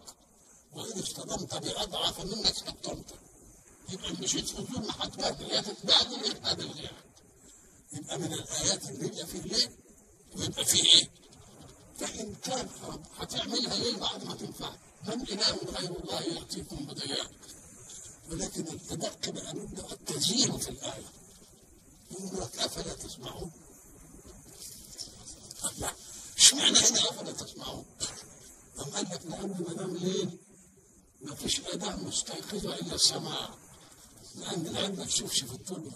وإن 0.73 0.99
اصطدمت 0.99 1.55
بأضعف 1.55 2.19
منك 2.25 2.55
حطمتك 2.67 3.19
يبقى 3.89 4.13
مشيت 4.13 4.47
في 4.49 4.59
الظلم 4.59 4.87
هتبهدل 4.99 5.51
يا 5.51 5.61
تتبهدل 5.61 6.13
يا 6.25 6.33
تتبهدل 6.33 6.89
يبقى 7.93 8.19
من 8.19 8.33
الآيات 8.33 8.89
اللي 8.89 9.19
هي 9.21 9.25
في 9.25 9.37
الليل 9.37 9.69
ويبقى 10.35 10.65
في 10.65 10.85
إيه؟ 10.95 11.09
فإن 11.99 12.35
كان 12.35 12.69
هتعملها 13.17 13.75
ليل 13.77 13.95
بعد 13.99 14.23
ما 14.23 14.35
تنفع 14.35 14.71
من 15.07 15.21
إله 15.21 15.55
غير 15.77 15.91
الله 16.03 16.21
يأتيكم 16.21 16.75
بضياء 16.85 17.31
ولكن 18.31 18.67
الأدق 18.67 19.29
بقى 19.29 19.51
التزيين 19.91 20.57
في 20.57 20.69
الآية. 20.69 21.05
يقول 22.11 22.41
لك 22.41 22.59
أفلا 22.59 22.93
تسمعون؟ 22.93 23.51
لا 25.79 25.91
اشمعنى 26.37 26.79
هنا 26.79 26.99
أفلا 27.09 27.31
تسمعون؟ 27.31 27.85
أم 28.79 28.83
قال 28.83 29.03
لك 29.05 29.21
لأن 29.25 29.65
ما 29.67 29.73
دام 29.73 29.97
ليل 29.97 30.37
ما 31.21 31.35
فيش 31.35 31.59
أداة 31.59 31.95
مستيقظة 31.95 32.75
إلا 32.75 32.95
السماع 32.95 33.49
لأن 34.35 34.67
العين 34.67 34.95
ما 34.95 35.05
تشوفش 35.05 35.39
في 35.43 35.51
الظلمة 35.53 35.91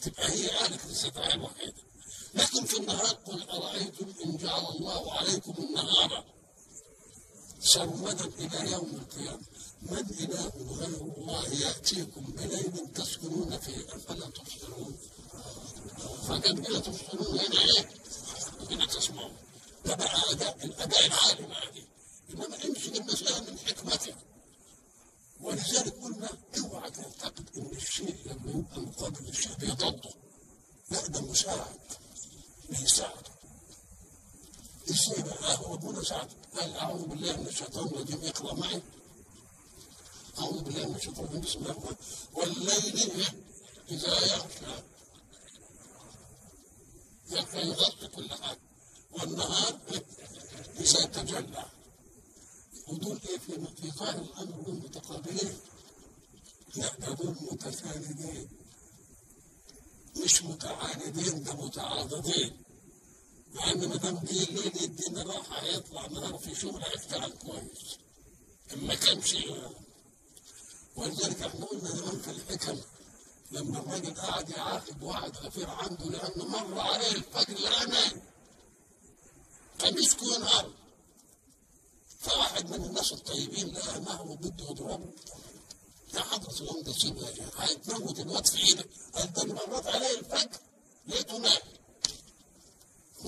تبقى 0.00 0.28
هي 0.32 0.66
آلة 0.66 0.78
الاستدعاء 0.86 1.34
الوحيدة 1.34 1.82
لكن 2.34 2.64
في 2.64 2.76
النهار 2.80 3.06
قل 3.14 3.42
أرأيتم 3.42 4.06
إن 4.24 4.36
جعل 4.36 4.64
الله 4.66 5.12
عليكم 5.12 5.54
النهار؟ 5.58 6.24
سرمدا 7.60 8.24
إلى 8.24 8.72
يوم 8.72 8.90
القيامة. 9.02 9.42
من 9.82 9.98
إله 10.20 10.52
غير 10.70 11.00
الله 11.16 11.48
يأتيكم 11.48 12.20
بليل 12.24 12.92
تسكنون 12.94 13.58
فيه. 13.58 13.86
أفلا 13.96 14.26
تبصرون؟ 14.30 14.96
فكان 16.28 16.58
هنا 16.66 16.78
تبصرون. 16.78 17.38
هنا 17.38 17.60
إيه؟ 17.60 17.88
تسمعون 18.66 19.36
ده 19.84 19.94
بقى 19.94 20.32
أداء 20.32 20.64
الأداء 20.64 21.06
العالي 21.06 21.46
بقى 21.46 21.72
دي 21.72 21.84
إنما 22.30 22.64
امشي 22.64 22.88
المسألة 22.98 23.50
من 23.50 23.58
حكمته؟ 23.58 24.14
ولذلك 25.40 25.94
قلنا 26.02 26.28
اوعى 26.58 26.90
تعتقد 26.90 27.48
إن 27.56 27.70
الشيء 27.76 28.16
لما 28.26 28.50
يبقى 28.50 28.80
مقابل 28.80 29.28
الشيء 29.28 29.54
بيضده 29.54 30.10
لا 30.90 31.06
ده 31.06 31.20
مساعد 31.20 31.78
بيساعده 32.70 33.30
إزاي 34.90 35.22
بقى 35.22 35.58
هو 35.58 35.74
ابونا 35.74 36.02
سعد 36.02 36.28
قال 36.56 36.76
أعوذ 36.76 37.02
بالله 37.06 37.36
من 37.36 37.46
الشيطان 37.46 37.86
الرجيم؟ 37.86 38.20
اقرأ 38.24 38.54
معي. 38.54 38.82
أعوذ 40.38 40.60
بالله 40.60 40.88
من 40.88 40.94
الشيطان 40.96 41.24
الرجيم 41.24 41.40
بسم 41.40 41.58
الله 41.58 41.70
الرحمن 41.70 41.96
والليل 42.34 43.24
إذا 43.90 44.08
يغشى 44.18 44.82
يغطي 47.32 48.08
كل 48.08 48.30
حاجة 48.30 48.60
والنهار 49.12 49.80
اذا 50.80 51.04
تجلى 51.06 51.64
ودول 52.88 53.20
إيه 53.28 53.38
في 53.38 53.90
ظاهر 53.90 54.22
الأمر 54.22 54.60
دول 54.62 54.74
متقابلين 54.74 55.58
لا 56.76 56.94
ده 56.98 57.12
دول 57.12 57.36
متساندين 57.52 58.48
مش 60.24 60.42
متعاندين 60.42 61.42
ده 61.42 61.52
متعاضدين. 61.54 62.62
لأن 63.54 63.88
ما 63.88 63.96
دام 63.96 64.18
دي 64.18 64.44
الليل 64.44 64.82
يدينا 64.82 65.22
راحة 65.22 65.62
هيطلع 65.62 66.06
نهار 66.06 66.38
في 66.38 66.54
شغل 66.54 66.82
هيشتغل 66.82 67.32
كويس. 67.32 67.98
ما 68.76 68.94
كانش 68.94 69.36
ولذلك 70.96 71.42
إحنا 71.42 71.64
قلنا 71.66 71.90
زمان 71.90 72.18
في 72.18 72.30
الحكم 72.30 72.78
لما 73.50 73.78
الراجل 73.78 74.14
قعد 74.14 74.50
يعاقب 74.50 75.02
واحد 75.02 75.36
غفير 75.36 75.70
عنده 75.70 76.04
لأنه 76.04 76.44
مر 76.44 76.80
عليه 76.80 77.12
الفجر 77.12 77.58
لقى 77.58 77.86
نايم 77.86 78.22
قميص 79.78 80.14
ينهار. 80.22 80.70
فواحد 82.20 82.70
من 82.70 82.84
الناس 82.84 83.12
الطيبين 83.12 83.74
لقى 83.74 83.96
انه 83.96 84.36
بده 84.36 84.64
يضربه. 84.70 85.12
يا 86.14 86.20
حضرة 86.20 86.60
الأم 86.60 86.92
سيبها 86.92 87.30
يعني 87.30 87.50
هيتموت 87.58 88.20
الواد 88.20 88.46
في 88.46 88.64
إيدك. 88.64 88.88
قال 89.14 89.32
ده 89.32 89.44
مرات 89.44 89.86
عليه 89.86 90.18
الفجر. 90.18 90.58
لقيته 91.08 91.38
نايم 91.38 91.60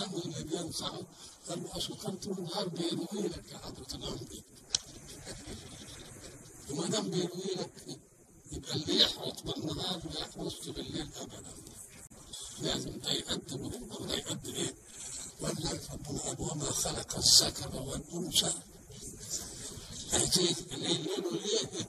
له 0.00 0.22
اللي 0.24 0.44
بينصحه 0.44 1.02
قال 1.48 1.62
له 1.62 1.76
أصل 1.76 1.96
كان 1.96 2.16
طول 2.16 2.38
النهار 2.38 2.68
بيروي 2.68 3.28
لك 3.28 3.52
يا 3.52 3.58
حضرة 3.58 3.94
الأنبياء 3.94 4.44
وما 6.70 6.86
دام 6.88 7.10
بيروي 7.10 7.54
لك 7.56 7.98
يبقى 8.56 8.74
اللي 8.74 9.00
يحرط 9.00 9.42
بالنهار 9.42 10.00
ما 10.04 10.20
يحرصش 10.20 10.68
بالليل 10.68 11.08
ابدا. 11.20 11.54
لازم 12.60 12.98
ده 13.00 13.10
يأدي 13.12 13.56
مهمة 13.56 13.96
وده 14.00 14.14
يأدي 14.14 14.54
إيه؟ 14.56 14.74
قال 15.42 15.80
وما 16.38 16.64
خلق 16.70 17.16
الذكر 17.16 17.76
والأنثى. 17.82 18.52
هذه 20.10 20.54
الليل 20.72 21.08
وليه 21.32 21.88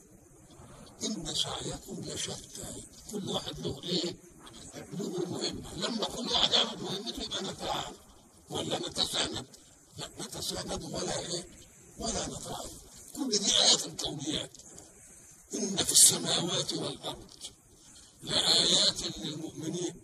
إن 1.04 1.36
سعيكم 1.36 2.02
لشتى 2.02 2.84
كل 3.12 3.30
واحد 3.30 3.60
له 3.60 3.84
إيه؟ 3.84 4.16
له 5.00 5.26
مهمة. 5.30 5.74
لما 5.76 6.06
كل 6.06 6.26
واحد 6.32 6.52
يعمل 6.52 6.82
مهمته 6.82 7.24
يبقى 7.24 7.44
نتعاون 7.44 7.96
ولا 8.50 8.80
نتساند. 8.80 9.46
لا 9.98 10.10
نتساند 10.22 10.84
ولا 10.84 11.20
إيه؟ 11.20 11.48
ولا 11.98 12.28
نتعاون 12.28 12.70
كل 13.16 13.30
دي 13.40 13.52
آيات 13.62 13.86
الكونيات. 13.86 14.52
إن 15.58 15.76
في 15.76 15.92
السماوات 15.92 16.74
والأرض 16.74 17.30
لآيات 18.22 19.18
للمؤمنين 19.18 20.02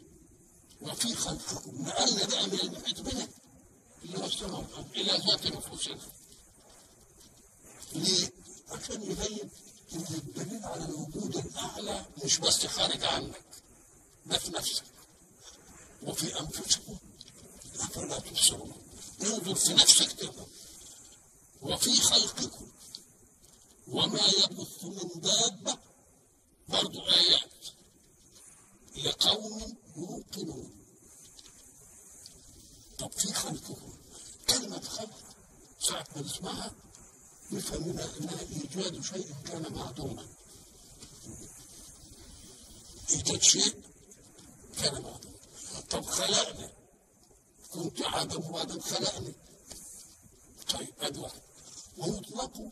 وفي 0.82 1.16
خلقكم 1.16 1.82
نقلنا 1.82 2.26
بقى 2.26 2.48
من 2.48 2.60
المحيط 2.60 3.02
بنا 3.02 3.28
اللي 4.06 4.18
والأرض 4.18 4.88
إلى 4.96 5.12
ذات 5.28 5.48
نفوسنا 5.48 6.00
ليه؟ 7.94 8.32
عشان 8.70 9.02
يبين 9.02 9.50
إن 9.94 10.06
الدليل 10.12 10.64
على 10.66 10.86
الوجود 10.86 11.36
الأعلى 11.38 12.06
مش 12.24 12.38
بس 12.38 12.66
خارج 12.66 13.04
عنك 13.04 13.42
ده 14.26 14.38
في 14.38 14.52
نفسك. 14.52 14.84
وفي 16.04 16.40
أنفسكم 16.40 16.98
أفلا 17.80 18.20
تبصرون. 18.20 18.74
انظر 19.22 19.56
في 19.56 19.74
نفسك 19.74 20.16
كده 20.16 20.46
وفي 21.62 22.02
خلقكم 22.02 22.68
وما 23.88 24.20
يبث 24.28 24.84
من 24.84 25.22
دابة 25.22 25.78
برضو 26.70 27.02
آيات 27.02 27.52
لقوم 28.98 29.78
يوقنون. 29.98 30.72
طب 33.00 33.12
في 33.12 33.34
خلقكم 33.34 33.94
كلمة 34.50 34.82
خلق 34.82 35.20
ساعة 35.80 36.08
ما 36.16 36.22
نسمعها 36.22 36.76
نفهم 37.52 37.90
إنها 38.00 38.40
إيجاد 38.42 39.02
شيء 39.04 39.36
كان 39.46 39.74
معدوما. 39.74 40.28
إيجاد 43.10 43.42
شيء 43.42 43.82
كان 44.82 44.94
معدوما. 44.94 45.36
طب 45.90 46.06
خلقنا. 46.06 46.72
كنت 47.74 48.02
عدم 48.02 48.46
وبعدين 48.46 48.82
خلقني 48.82 49.34
طيب 50.74 50.94
ادي 51.00 51.20
واحد 51.20 51.42
ويطلق 51.98 52.72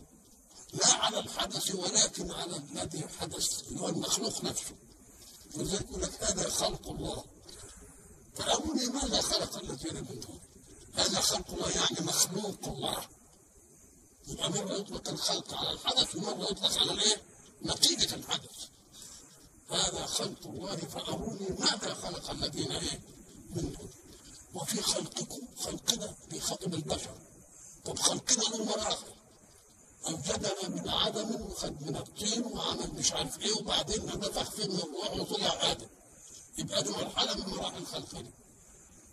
لا 0.74 0.94
على 0.94 1.20
الحدث 1.20 1.76
ولكن 1.76 2.32
على 2.32 2.58
الذي 2.58 3.08
حدث. 3.08 3.74
هو 3.74 3.90
المخلوق 3.90 4.44
نفسه. 4.44 4.76
ولذلك 5.56 5.82
يقول 5.90 6.02
لك 6.02 6.24
هذا 6.24 6.50
خلق 6.50 6.90
الله. 6.90 7.24
فأروني 8.36 8.86
ماذا 8.86 9.22
خلق 9.22 9.58
الذين 9.58 9.96
من 9.96 10.20
دون؟ 10.20 10.40
هذا 10.94 11.20
خلق 11.20 11.52
الله 11.52 11.70
يعني 11.70 12.02
مخلوق 12.02 12.68
الله. 12.68 13.08
يبقى 14.28 14.50
مرة 14.50 14.74
يطلق 14.74 15.10
الخلق 15.10 15.54
على 15.54 15.72
الحدث 15.72 16.16
ومرة 16.16 16.52
يطلق 16.52 16.78
على 16.80 16.92
الإيه؟ 16.92 17.22
نتيجة 17.64 18.16
الحدث. 18.16 18.58
هذا 19.70 20.06
خلق 20.06 20.48
الله 20.48 20.76
فأروني 20.76 21.50
ماذا 21.60 21.94
خلق 21.94 22.30
الذين 22.30 22.72
إيه؟ 22.72 23.02
من 23.50 23.72
دون. 23.72 23.90
وفي 24.54 24.82
خلقكم 24.82 25.42
خلقنا 25.60 26.16
بخطب 26.32 26.74
البشر. 26.74 27.18
طب 27.86 28.00
خلقنا 28.00 28.64
مراحل 28.66 29.19
أوجدنا 30.08 30.70
من 30.70 30.90
عدم 30.90 31.42
وخد 31.42 31.82
من 31.82 31.96
الطين 31.96 32.44
وعمل 32.44 32.92
مش 32.94 33.12
عارف 33.12 33.40
إيه 33.40 33.54
وبعدين 33.54 34.06
نفخ 34.06 34.60
من 34.60 34.66
الروح 34.80 35.12
وطلع 35.12 35.72
آدم 35.72 35.88
يبقى 36.58 36.84
دي 36.84 36.90
مرحلة 36.90 37.34
من 37.34 37.54
مراحل 37.54 37.86
خلقنا. 37.86 38.32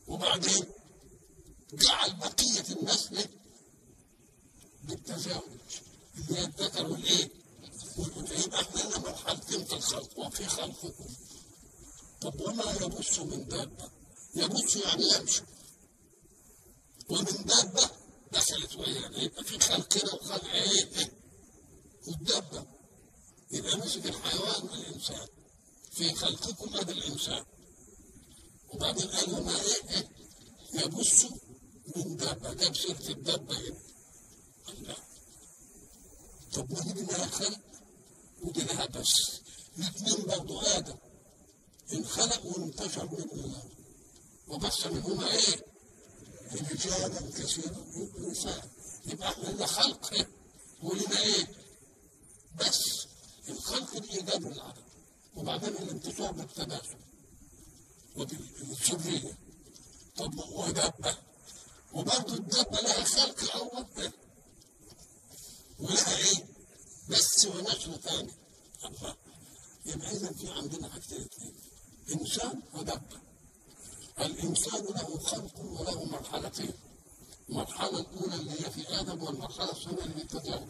وبعدين 0.08 0.64
جعل 1.72 2.12
بقية 2.16 2.64
النسل 2.70 3.28
بالتزاوج. 4.84 5.42
اللي 6.16 6.38
هي 6.40 6.44
الذكر؟ 6.44 6.86
والأنثى 7.98 8.44
يبقى 8.44 8.64
لنا 8.84 8.98
مرحلتين 8.98 9.64
في 9.64 9.72
الخلق 9.72 10.18
وفي 10.18 10.46
خلقكم. 10.46 11.04
طب 12.20 12.40
وما 12.40 12.72
يبص 12.80 13.18
من 13.18 13.48
دابة؟ 13.48 13.90
يبص 14.34 14.76
يعني 14.76 15.04
يمشي. 15.14 15.42
ومن 17.08 17.44
دابة 17.44 17.90
دخلت 18.36 18.76
ويانا 18.76 19.22
يبقى 19.22 19.44
في 19.44 19.58
خلقنا 19.58 20.14
وخلق 20.14 20.44
إيه؟ 20.44 21.12
والدابة 22.06 22.66
يبقى 23.50 23.76
مسك 23.78 24.06
الحيوان 24.06 24.62
والإنسان. 24.70 25.28
في 25.92 26.14
خلقكم 26.14 26.68
هذا 26.76 26.92
الإنسان. 26.92 27.44
وبعدين 28.68 29.06
قال 29.08 29.34
وما 29.34 29.60
إيه؟ 29.60 29.90
إيه؟ 29.90 30.08
يبص 30.84 31.24
من 31.96 32.16
دابة. 32.16 32.52
جاب 32.52 32.76
سيرة 32.76 33.08
الدابة 33.10 33.56
هنا 33.58 33.76
الله. 34.68 34.96
طب 36.52 36.72
ما 36.72 36.92
دي 36.92 37.02
لها 37.02 37.26
خلق؟ 37.26 37.60
ودي 38.42 38.60
لها 38.64 38.86
بس. 38.86 39.40
الاثنين 39.78 40.26
برضه 40.26 40.76
آدم. 40.76 40.96
انخلق 41.92 42.46
وانتشر 42.46 43.08
منه 43.34 43.62
وبث 44.48 44.86
منهما 44.86 45.26
رجالا 46.54 47.20
كثيرا 47.30 47.84
ونساء 48.16 48.68
يبقى 49.06 49.28
إحنا 49.32 49.48
لنا 49.48 49.66
خلق؟ 49.66 50.26
ولنا 50.82 51.20
إيه؟ 51.22 51.46
بس 52.60 53.06
الخلق 53.48 53.96
الايجاد 53.96 54.44
والعدم 54.44 54.82
وبعدين 55.36 55.68
الانتشار 55.68 56.32
بالتناسل 56.32 56.96
وبالذريه 58.16 59.38
طب 60.16 60.38
ودابه 60.38 61.16
وبرضه 61.92 62.34
الدابه 62.34 62.80
لها 62.80 63.04
خلق 63.04 63.56
إيه؟ 63.98 64.12
ولها 65.78 66.16
إيه؟ 66.16 66.44
بس 67.08 67.46
ونشر 67.46 67.96
ثاني 67.96 68.32
الله 68.84 69.16
يبقى 69.86 70.10
اذا 70.12 70.32
في 70.32 70.48
عندنا 70.50 70.88
حاجتين 70.88 71.28
إنسان 72.12 72.62
ودابه 72.74 73.20
الإنسان 74.20 74.84
له 74.84 75.18
خلق 75.18 75.60
وله 75.60 76.04
مرحلتين. 76.04 76.72
المرحلة 77.48 78.00
الأولى 78.00 78.34
اللي 78.34 78.50
هي 78.50 78.70
في 78.70 79.00
آدم 79.00 79.22
والمرحلة 79.22 79.70
الثانية 79.72 80.02
اللي 80.04 80.16
هي 80.16 80.22
التزاوج 80.22 80.68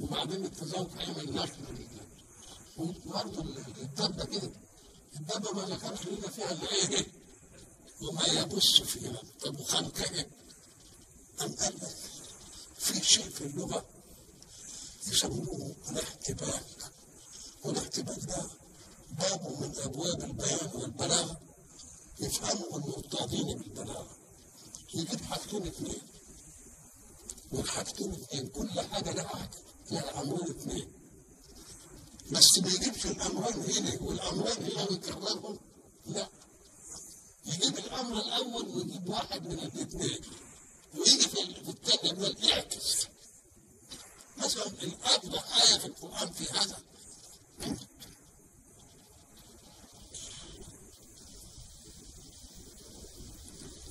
وبعدين 0.00 0.44
التزاوج 0.44 0.88
هيعمل 0.98 1.32
نشر 1.34 1.56
وبرضه 2.76 3.40
الدبة 3.82 4.24
كده. 4.24 4.50
الدبة 5.16 5.52
ما 5.52 5.62
ذكرش 5.74 6.06
لنا 6.06 6.28
فيها 6.28 6.52
إلا 6.52 6.72
إيه 6.72 7.06
وما 8.02 8.26
يبص 8.26 8.80
فيها. 8.80 9.22
طب 9.44 9.60
وخلق 9.60 9.98
إيه؟ 10.12 10.28
أم 11.42 11.54
قال 11.56 11.74
لك 11.74 11.96
في 12.78 13.04
شيء 13.04 13.28
في 13.30 13.40
اللغة 13.46 13.84
يسموه 15.06 15.76
الاحتباك. 15.90 16.64
والاحتباك 17.64 18.18
ده 18.18 18.50
باب 19.10 19.60
من 19.60 19.74
أبواب 19.78 20.24
البيان 20.24 20.70
والبلاغة. 20.74 21.40
يفهموا 22.20 22.78
المرتاضين 22.78 23.58
بالبلاغة. 23.58 24.16
يجيب 24.94 25.20
حاجتين 25.22 25.66
اثنين. 25.66 26.02
والحاجتين 27.52 28.12
اثنين 28.12 28.48
كل 28.48 28.80
حاجة 28.80 29.10
لها 29.12 29.26
حاجة 29.28 29.50
لها 29.90 30.22
أمرين 30.22 30.50
اثنين. 30.50 30.92
بس 32.30 32.58
ما 32.58 32.68
يجيبش 32.68 33.06
الأمرين 33.06 33.54
هنا 33.76 34.02
والأمرين 34.02 34.72
هنا 34.72 34.86
ويكررهم 34.90 35.58
لا. 36.06 36.28
يجيب 37.46 37.78
الأمر 37.78 38.18
الأول 38.18 38.68
ويجيب 38.68 39.08
واحد 39.08 39.46
من 39.46 39.58
الاثنين. 39.58 40.20
ويجي 40.94 41.28
في 41.28 41.68
الثاني 41.68 42.12
من 42.12 42.24
الإعكس. 42.24 43.06
مثلا 44.38 44.66
الأوضح 44.66 45.56
آية 45.56 45.78
في 45.78 45.86
القرآن 45.86 46.32
في 46.32 46.44
هذا. 46.58 46.82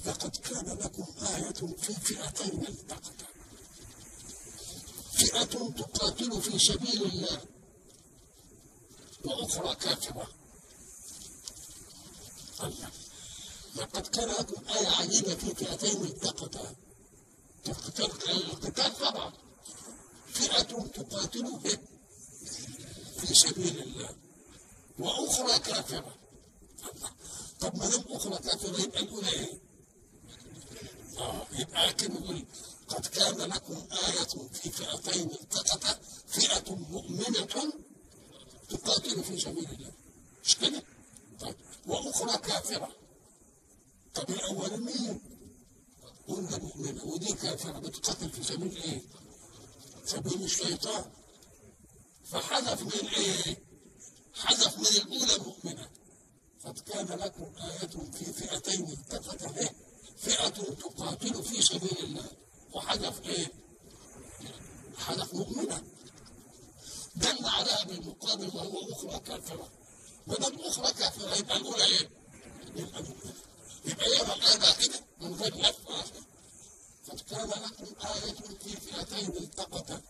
لقد 0.06 0.36
كان 0.36 0.78
لكم 0.78 1.06
آية 1.36 1.52
في 1.76 1.94
فئتين 1.94 2.68
التقتا 2.68 3.28
فئة 5.14 5.44
تقاتل 5.78 6.42
في 6.42 6.60
سبيل 6.60 7.04
الله 7.04 7.42
وأخرى 9.26 9.76
كافرة. 9.76 10.28
الله 12.64 12.90
لقد 13.76 14.08
كان 14.08 14.28
لكم 14.30 14.68
آية 14.68 14.88
عجيبة 14.88 15.36
في 15.36 15.56
فئتين 15.56 16.02
التقتا 16.04 16.76
القتال 17.68 18.98
طبعا 19.00 19.34
فئة 20.34 20.62
تقاتل 20.88 21.60
في 23.20 23.34
سبيل 23.36 23.82
الله 23.82 24.10
وأخرى 25.00 25.60
كافرة. 25.60 26.16
الله 26.94 27.12
طب 27.60 27.78
ما 27.78 27.90
دام 27.90 28.04
أخرى 28.10 28.38
كافرة 28.38 28.82
يبقى 28.82 29.00
الأولى 29.00 29.30
إيه؟ 29.30 29.60
لكن 31.74 32.14
يقول 32.16 32.46
قد 32.88 33.06
كان 33.08 33.38
لكم 33.38 33.74
آية 33.92 34.50
في 34.54 34.70
فئتين 34.72 35.32
التقتا 35.32 36.00
فئة 36.28 36.76
مؤمنة 36.76 37.74
تقاتل 38.70 39.24
في 39.24 39.40
سبيل 39.40 39.70
الله. 39.72 39.92
مش 40.46 40.56
كده؟ 40.58 40.84
طيب. 41.40 41.56
وأخرى 41.88 42.38
كافرة. 42.38 42.90
طب 44.14 44.30
الأولانية. 44.30 45.20
قلنا 46.28 46.58
مؤمنة 46.58 47.04
ودي 47.04 47.34
كافرة 47.34 47.80
بتقاتل 47.80 48.30
في 48.30 48.44
سبيل 48.44 48.76
إيه؟ 48.78 49.02
سبيل 50.06 50.44
الشيطان. 50.44 51.06
فحذف 52.26 52.82
من 52.82 53.08
إيه؟ 53.10 53.64
حذف 54.34 54.78
من 54.78 54.86
الأولى 55.14 55.38
مؤمنة. 55.46 55.90
قد 56.66 56.80
كان 56.80 57.06
لكم 57.20 57.52
آية 57.58 58.12
في 58.12 58.34
فئتين 58.34 58.90
التقتا 58.92 59.60
إيه؟ 59.62 59.76
سبيل 61.64 61.98
الله 62.04 62.26
وحذف 62.74 63.22
إيه؟ 63.26 63.52
حذف 64.98 65.34
مؤمنة 65.34 65.84
دل 67.16 67.46
عليها 67.46 67.84
بالمقابل 67.84 68.48
وهو 68.48 68.92
أخرى 68.92 69.20
كافرة 69.20 69.70
ما 70.28 70.36
دام 70.36 70.60
أخرى 70.60 70.94
كافرة 70.94 71.36
يبقى 71.36 71.58
الأولى 71.58 71.84
إيه؟ 71.86 72.10
يبقى 72.76 73.00
الاولى 73.00 73.34
يبقى 73.86 74.10
يقرا 74.10 74.36
الايه 74.36 74.76
كده 74.76 75.06
من 75.22 75.34
غير 75.34 75.56
لف 75.58 75.78
قد 77.10 77.20
كان 77.20 77.50
لكم 77.50 78.08
آية 78.08 78.34
في 78.64 78.76
فئتين 78.80 79.30
التقتا 79.30 80.02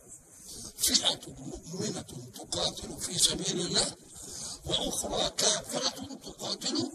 فئة 0.78 1.20
مؤمنة 1.28 2.01
تقاتل 2.38 2.97
في 2.99 3.18
سبيل 3.20 3.62
الله 3.66 3.95
وأخرى 4.66 5.30
كافرة 5.30 6.16
تقاتل 6.16 6.91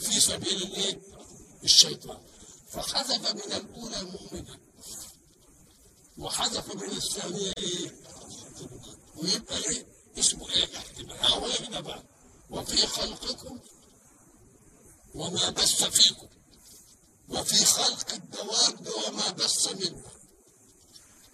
في 0.00 0.20
سبيل 0.20 0.62
الايه؟ 0.62 1.00
الشيطان 1.64 2.18
فحذف 2.70 3.30
من 3.34 3.52
الأولى 3.52 4.02
مؤمنة 4.02 4.58
وحذف 6.18 6.74
من 6.74 6.90
الثانية 6.90 7.52
إيه؟ 7.58 7.96
ويبقى 9.16 9.56
إيه؟ 9.58 9.86
اسمه 10.18 10.50
إيه؟ 10.50 10.76
احتمال 10.76 11.26
هو 11.26 11.46
هنا 11.46 11.80
بقى 11.80 12.02
وفي 12.50 12.86
خلقكم 12.86 13.58
وما 15.14 15.50
بث 15.50 15.84
فيكم 15.84 16.28
وفي 17.28 17.64
خلق 17.64 18.12
الدواب 18.12 18.88
وما 19.06 19.30
بث 19.30 19.68
منها 19.72 20.12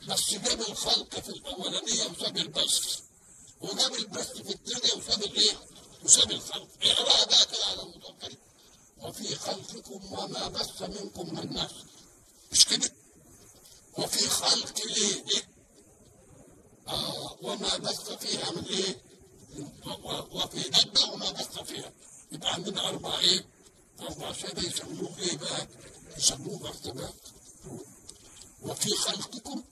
بس 0.08 0.30
جاب 0.34 0.60
الخلق 0.60 1.20
في 1.20 1.28
الأولانية 1.28 2.04
وساب 2.06 2.36
البث 2.36 2.98
وجاب 3.60 3.94
البث 3.94 4.32
في 4.32 4.50
الثانية 4.54 4.92
وساب 5.02 5.22
الإيه؟ 5.22 5.56
وساب 6.04 6.30
الخلق 6.30 6.68
اقرأ 6.82 7.24
بقى 7.24 7.46
كده 7.46 7.64
على 7.66 7.82
الموضوع 7.82 8.14
كده 8.22 8.38
وفي 8.98 9.36
خلقكم 9.36 10.12
وما 10.12 10.48
بث 10.48 10.82
منكم 10.82 11.34
من 11.34 11.52
نفس 11.52 11.74
مش 12.52 12.64
كده؟ 12.64 12.92
وفي 13.98 14.28
خلق 14.28 14.80
الايه؟ 14.84 15.24
إيه؟ 15.34 15.48
آه 16.88 17.36
وما 17.42 17.76
بث 17.76 18.10
فيها 18.12 18.50
من 18.50 18.64
إيه؟ 18.64 19.02
وفي 20.32 20.60
دبة 20.70 21.12
وما 21.12 21.30
بث 21.30 21.58
فيها 21.62 21.92
يبقى 22.32 22.54
عندنا 22.54 22.88
أربع 22.88 23.18
إيه؟ 23.18 23.46
أربع 24.00 24.32
شيء 24.32 24.58
يسموه 24.58 25.18
إيه 25.18 25.36
بقى؟ 25.36 25.68
يسموه 26.18 26.68
ارتباط 26.68 27.14
وفي 28.62 28.90
خلقكم 28.96 29.64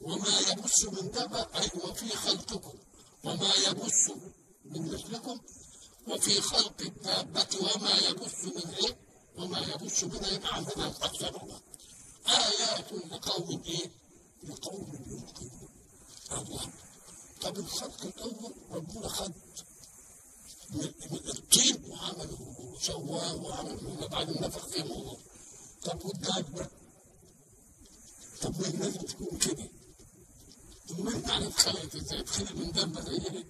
وما 0.00 0.38
يبث 0.40 0.84
من 0.84 1.10
دبة 1.10 1.40
أي 1.54 1.70
وفي 1.84 2.08
خلقكم 2.16 2.78
وما 3.24 3.52
يبث 3.66 4.10
من 4.64 4.92
مثلكم. 4.92 5.40
وفي 6.08 6.40
خلق 6.40 6.80
الدابة 6.80 7.48
وما 7.60 7.90
يبث 8.08 8.44
من 8.44 8.74
إيه؟ 8.74 8.96
وما 9.36 9.58
يبث 9.58 10.04
منها 10.04 10.28
يبقى 10.30 10.54
عندنا 10.54 10.86
أكثر 10.88 11.60
آيات 12.26 12.92
لقوم 12.92 13.62
إيه؟ 13.66 13.90
لقوم 14.44 14.92
يوقنون. 15.10 15.68
الله. 16.32 16.70
طب 17.40 17.58
الخلق 17.58 18.02
الأول 18.04 18.54
ربنا 18.70 19.08
خد 19.08 19.32
من 20.70 20.92
من 21.10 21.28
الطين 21.28 21.84
وعمله 21.90 22.40
وسواه 22.74 23.34
وعمله 23.34 24.04
وبعدين 24.04 24.42
نفخ 24.42 24.66
فيه 24.66 24.82
موضوع. 24.82 25.16
طب 25.84 26.04
والدابة 26.04 26.68
طب 28.42 28.60
ما 28.60 28.66
لازم 28.66 29.00
تكون 29.00 29.38
كده 29.38 29.68
طب 30.88 31.00
ما 31.00 31.10
انت 31.14 31.30
عارف 31.30 31.56
خلقت 31.56 31.94
إزاي 31.96 32.22
تخلق 32.22 32.52
من 32.52 32.72
دابة 32.72 33.00
زي 33.00 33.10
إيه؟ 33.26 33.44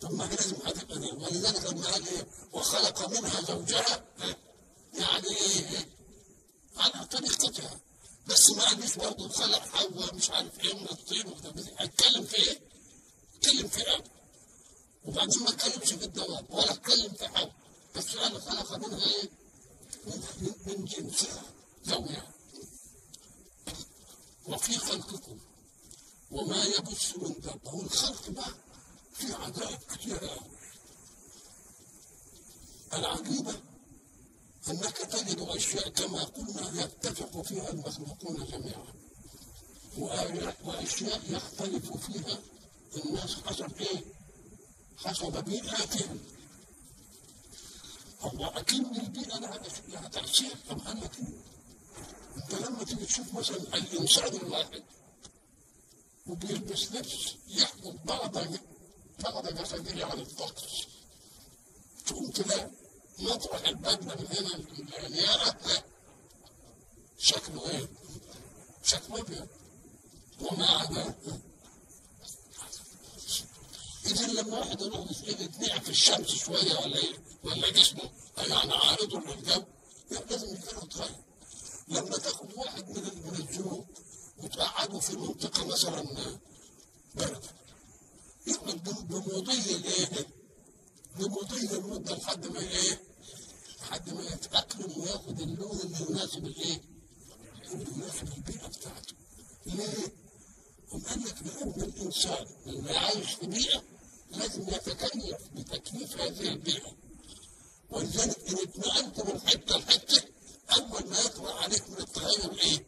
طب 0.00 0.12
ما 0.14 0.24
لازم 0.24 0.56
هتبقى 0.66 0.98
دي 0.98 1.10
ولذلك 1.12 1.64
لما 1.72 1.86
قال 1.90 2.06
إيه 2.08 2.26
وخلق 2.52 3.08
منها 3.08 3.40
زوجها 3.42 4.04
يعني 4.94 5.26
إيه؟ 5.28 5.88
على 6.76 7.06
طريقتها 7.06 7.80
بس 8.26 8.50
ما 8.50 8.64
قالوش 8.64 8.96
برضه 8.96 9.28
خلق 9.28 9.58
حواء 9.58 10.14
مش 10.14 10.30
عارف 10.30 10.60
إيه 10.60 10.74
من 10.74 10.88
الطين 10.90 11.26
هتكلم 11.78 12.24
في 12.24 12.36
إيه؟ 12.36 12.60
اتكلم 13.36 13.68
في 13.68 13.94
آدم 13.94 14.04
وبعدين 15.04 15.42
ما 15.42 15.48
اتكلمش 15.50 15.92
في 15.92 16.04
الدواب 16.04 16.46
ولا 16.50 16.72
اتكلم 16.72 17.12
في 17.12 17.28
حواء 17.28 17.52
بس 17.96 18.16
قال 18.16 18.42
خلق 18.42 18.76
منها 18.76 19.06
إيه؟ 19.06 19.30
من, 20.06 20.52
من 20.66 20.84
جنسها 20.84 21.42
زوجها 21.84 22.32
وفي 24.48 24.78
خلقكم 24.78 25.38
وما 26.30 26.64
يبث 26.64 27.16
من 27.18 27.34
دابة 27.40 27.70
هو 27.70 27.80
الخلق 27.82 28.30
بقى 28.30 28.54
في 29.14 29.32
عجائب 29.34 29.78
كثيرة 29.90 30.26
قوي 30.28 30.50
العجيبة 32.92 33.54
أنك 34.68 34.96
تجد 34.96 35.40
أشياء 35.40 35.88
كما 35.88 36.24
قلنا 36.24 36.82
يتفق 36.84 37.42
فيها 37.42 37.70
المخلوقون 37.70 38.44
جميعا 38.46 38.94
وأشياء 40.64 41.20
يختلف 41.30 41.96
فيها 41.96 42.38
الناس 42.96 43.34
حسب 43.34 43.76
إيه؟ 43.80 44.04
حسب 44.96 45.44
بيئاتهم 45.44 46.18
هو 48.24 48.46
أكيد 48.46 48.96
البيئة 48.96 49.38
لها 49.38 49.60
لها 49.88 50.08
تأثير 50.08 50.56
طب 50.70 50.78
لك 50.78 51.10
أنت 52.36 52.54
لما 52.54 52.84
تيجي 52.84 53.06
تشوف 53.06 53.34
مثلا 53.34 53.56
الإنسان 53.56 54.36
الواحد 54.36 54.82
وبيلبس 56.26 56.92
لبس 56.92 57.34
يحمل 57.48 57.98
بعض 58.04 58.36
بعض 59.24 59.48
جسده 59.48 60.06
عن 60.06 60.18
الطقس 60.20 60.86
تقوم 62.06 62.30
تلاقي 62.30 62.70
مطرح 63.18 63.68
البدلة 63.68 64.14
من 64.16 64.26
هنا 64.26 65.06
الياقة 65.06 65.84
شكله 67.18 67.70
إيه؟ 67.70 67.88
شكله 68.84 69.20
ابيض 69.20 69.48
وما 70.40 70.66
عدا 70.70 71.14
إذا 74.06 74.26
لما 74.26 74.58
واحد 74.58 74.80
يروح 74.80 75.10
يتنقع 75.26 75.78
في 75.78 75.88
الشمس 75.90 76.28
شوية 76.28 76.74
ولا 76.78 76.96
إيه؟ 76.96 77.18
ولا 77.44 77.70
جسمه 77.70 78.10
يعني 78.38 78.72
عارضه 78.74 79.20
للجو 79.20 79.62
لازم 80.30 80.54
يكون 80.54 80.84
يتغير 80.84 81.16
لما 81.88 82.18
تاخد 82.18 82.48
واحد 82.56 82.88
من 82.88 83.02
من 83.02 83.34
الجنوب 83.34 83.86
وتقعده 84.38 84.98
في 85.00 85.16
منطقة 85.16 85.66
مثلا 85.66 86.04
باردة 87.14 87.50
يقعد 88.46 88.82
بمضي 89.08 89.74
الايه؟ 89.74 90.26
بمضي 91.18 91.76
المدة 91.76 92.16
لحد 92.16 92.46
ما 92.46 92.60
إيه؟ 92.60 93.00
لحد 93.80 94.10
ما 94.14 94.22
يتأقلم 94.24 95.00
وياخد 95.00 95.40
اللون 95.40 95.80
اللي 95.80 95.96
يناسب 96.10 96.46
الإيه؟ 96.46 96.80
اللي 97.72 97.90
يناسب 97.96 98.28
البيئة 98.36 98.66
بتاعته. 98.66 99.14
ليه؟ 99.66 100.12
قال 101.08 101.24
لك 101.24 101.34
لأن 101.42 101.82
الإنسان 101.82 102.46
اللي 102.66 102.98
عايش 102.98 103.30
في 103.34 103.46
بيئة 103.46 103.82
لازم 104.38 104.68
يتكيف 104.68 105.36
بتكييف 105.54 106.20
هذه 106.20 106.48
البيئة. 106.48 106.92
ولذلك 107.90 108.48
إن 108.48 108.54
اتنقلت 108.58 109.20
من 109.20 109.40
حتة 109.48 109.76
لحتة 109.76 110.22
أول 110.76 111.08
ما 111.10 111.18
يطرأ 111.20 111.52
عليك 111.62 111.90
من 111.90 111.98
التغير 111.98 112.58
إيه؟ 112.58 112.86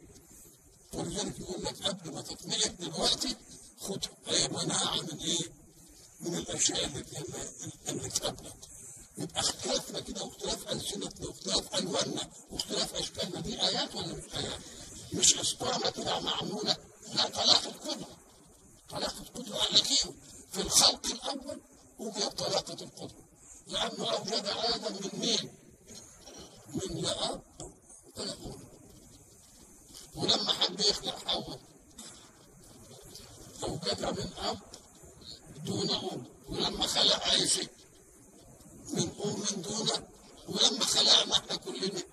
ولذلك 0.93 1.39
يقول 1.39 1.63
لك 1.63 1.83
قبل 1.87 2.11
ما 2.13 2.21
تتنقل 2.21 2.75
دلوقتي 2.75 3.35
خد 3.79 4.05
مناعة 4.51 5.01
من 5.01 5.19
إيه؟ 5.19 5.39
من 6.19 6.35
الأشياء 6.37 6.85
اللي 6.85 7.05
اللي 7.89 8.09
تقابلك. 8.09 8.55
يبقى 9.17 9.39
اختلافنا 9.39 9.99
كده 9.99 10.23
واختلاف 10.23 10.67
ألسنتنا 10.71 11.27
واختلاف 11.27 11.75
ألواننا 11.75 12.29
واختلاف 12.51 12.95
أشكالنا 12.95 13.39
دي 13.41 13.61
آيات 13.61 13.95
ولا 13.95 14.13
مش 14.13 14.23
آيات؟ 14.35 14.59
مش 15.13 15.37
إسطوانة 15.37 15.89
كده 15.89 16.19
معمولة 16.19 16.77
لا 17.13 17.29
طلاقة 17.29 17.69
قدرة 17.71 18.17
طلاقة 18.89 19.23
قدرة 19.35 19.57
عليكم 19.69 20.13
في 20.57 20.63
الخلق 20.63 21.05
الأول 21.05 21.61
وجد 21.99 22.29
طلاقة 22.29 22.73
القدرة 22.83 23.25
لأنه 23.67 24.11
أوجد 24.11 24.45
آدم 24.45 24.93
من 24.95 25.19
مين؟ 25.19 25.51
من 26.73 27.01
لا 27.01 27.33
أب 27.33 27.41
ولا 28.17 28.33
أم 28.33 28.59
ولما 30.15 30.53
حب 30.53 30.79
يخلق 30.79 31.27
حواء 31.27 31.59
أوجدها 33.63 34.11
من 34.11 34.31
أب 34.37 34.59
دون 35.65 35.89
أم 35.89 36.25
ولما 36.49 36.87
خلق 36.87 37.23
عيسى 37.23 37.67
من 38.93 39.09
أم 39.25 39.61
دون 39.61 39.89
ولما 40.47 40.85
خلقنا 40.85 41.33
إحنا 41.33 41.55
كلنا 41.55 42.03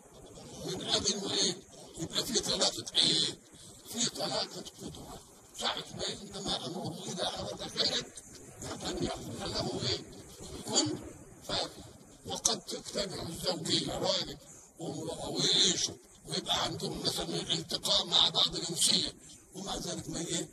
من 0.66 0.88
أب 0.88 1.22
وإيه؟ 1.22 1.56
يبقى 1.98 2.24
في 2.24 2.40
طلاقة 2.40 2.84
إيه؟ 2.96 3.38
في 3.92 4.10
طلاقة 4.10 4.64
قدرة 4.82 5.18
ساعة 5.60 5.84
ما 5.96 6.06
إنما 6.12 6.66
أمره 6.66 7.04
إذا 7.06 7.26
أراد 7.28 7.68
خيرا 7.78 8.02
أن 8.72 9.04
يقول 9.04 9.50
له 9.52 9.80
إيه؟ 9.88 9.98
كن 10.64 10.98
فيكون 11.46 11.84
وقد 12.26 12.60
تجتمع 12.60 13.22
الزوجية 13.28 13.92
راجل 13.98 14.36
وإيش 14.78 15.90
ويبقى 16.28 16.64
عندهم 16.64 17.02
مثلا 17.02 17.52
التقاء 17.52 18.06
مع 18.06 18.28
بعض 18.28 18.56
الجنسية 18.56 19.12
ومع 19.54 19.76
ذلك 19.76 20.08
ما 20.08 20.20
إيه؟ 20.20 20.48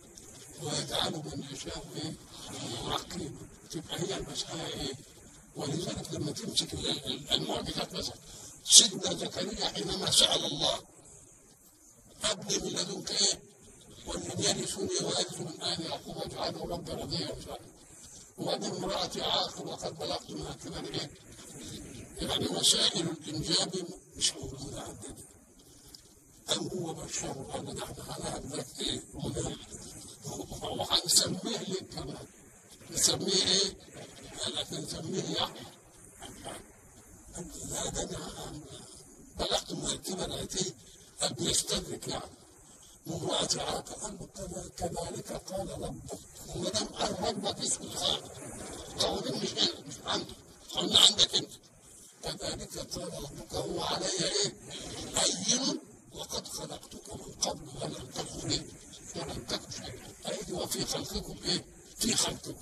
ويجعلوا 0.63 1.21
من 1.23 1.43
يشاء 1.51 1.83
إيه؟ 1.95 2.13
رقيب 2.87 3.35
تبقى 3.71 3.99
هي 4.01 4.17
المسألة 4.17 4.67
إيه؟ 4.67 4.93
ولذلك 5.55 6.13
لما 6.13 6.31
تمسك 6.31 6.73
المعجزات 7.31 7.93
مثلا 7.93 8.15
سيدنا 8.65 9.13
زكريا 9.13 9.65
حينما 9.67 10.11
سأل 10.11 10.45
الله 10.45 10.79
أبني 12.23 12.57
من 12.57 12.67
لدنك 12.79 13.11
إيه؟ 13.11 13.39
والذي 14.07 14.43
يرثني 14.43 15.05
ويرث 15.07 15.39
من 15.41 15.61
آل 15.63 15.81
يعقوب 15.85 16.17
واجعله 16.17 16.65
رب 16.65 16.89
رضيا 16.89 17.35
ومن 18.41 18.63
امرأتي 18.65 19.21
عاقر 19.21 19.67
وقد 19.67 19.99
بلغت 19.99 20.31
منها 20.31 20.53
كبر 20.53 20.85
إيه؟ 20.93 21.09
يعني 22.21 22.47
وسائل 22.47 23.07
الانجاب 23.09 23.71
مش 24.17 24.33
موجوده 24.33 24.81
عندنا 24.81 25.15
أم 26.51 26.67
هو 26.67 26.93
بشر 26.93 27.31
هذا 27.53 27.73
نحن 27.73 27.95
هنعمل 28.01 28.63
إيه؟ 28.79 29.01
وهنسميه 30.61 31.57
ليه 31.57 31.81
كمان؟ 31.95 32.25
نسميه 32.91 33.33
إيه؟ 33.45 33.77
قال 34.43 34.55
لك 34.55 34.73
نسميه 34.73 35.23
يحيى 35.23 35.65
لا 37.69 37.89
ده 37.89 38.09
بلغت 39.39 39.73
من 39.73 39.85
الكبر 39.85 40.43
اتيه 40.43 40.71
قد 41.21 41.41
يستدرك 41.41 42.07
يعني 42.07 42.31
عاقر 43.07 43.59
قال 43.59 44.51
له 44.51 44.69
كذلك 44.77 45.31
قال 45.31 45.69
ربك 45.81 46.73
دام 46.73 46.87
قال 46.87 47.19
ربك 47.23 47.59
اسم 47.59 47.83
الخالق 47.83 48.31
قوله 48.99 49.37
مش 49.37 49.51
مش 49.87 49.95
عنده 50.05 50.35
قلنا 50.75 50.99
عندك 50.99 51.35
انت 51.35 51.51
كذلك 52.23 52.77
قال 52.77 53.13
ربك 53.13 53.53
هو 53.53 53.81
علي 53.81 54.05
إيه؟ 54.05 54.53
هين 55.15 55.79
وقد 56.13 56.47
خلقتك 56.47 57.09
من 57.13 57.33
قبل 57.41 57.67
ولم 57.81 58.07
تكن 58.15 58.49
إيه؟ 58.49 58.65
ولم 59.15 59.43
تكن 59.49 59.71
شيئا 59.71 60.31
ايدي 60.31 60.53
وفي 60.53 60.85
خلقكم 60.85 61.37
إيه؟ 61.43 61.65
في 61.99 62.15
خلقكم 62.15 62.55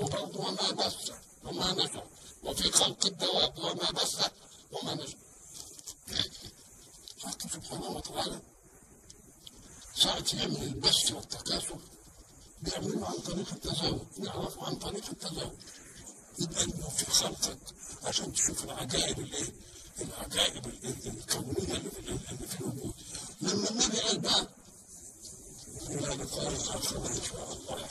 وبرضه 0.00 0.40
وما 0.40 0.70
بث 0.70 1.10
وما 1.44 1.72
نشر 1.72 2.06
وفي 2.44 2.72
خلق 2.72 3.06
الدواب 3.06 3.58
وما 3.58 3.90
بث 3.90 4.30
وما 4.72 4.94
نشر 4.94 5.16
حتى 7.24 7.48
سبحانه 7.48 7.90
وتعالى 7.90 8.40
ساعة 9.96 10.24
يعمل 10.34 10.62
البث 10.62 11.12
والتكاثر. 11.12 11.78
بيعملوا 12.62 13.06
عن 13.06 13.14
طريق 13.18 13.52
التزاوج 13.52 14.00
يعرفوا 14.18 14.64
عن 14.64 14.74
طريق 14.74 15.08
التزاوج. 15.10 15.52
يبقى 16.38 16.64
إنه 16.64 16.88
في 16.88 17.10
خلقك 17.10 17.58
عشان 18.04 18.32
تشوف 18.32 18.64
العجائب 18.64 19.18
الايه؟ 19.20 19.52
العجائب 20.00 20.66
الكونية 20.66 21.76
اللي 21.76 21.90
في 21.90 21.98
اللي 21.98 22.46
في 22.48 22.60
الوجود. 22.60 22.94
لما 23.40 23.70
النبي 23.70 23.98
قال 24.00 24.18
بقى 24.20 24.48
إلى 25.90 26.06
لقاء 26.24 26.52
آخر 26.56 27.06
إن 27.06 27.20
شاء 27.30 27.52
الله. 27.52 27.88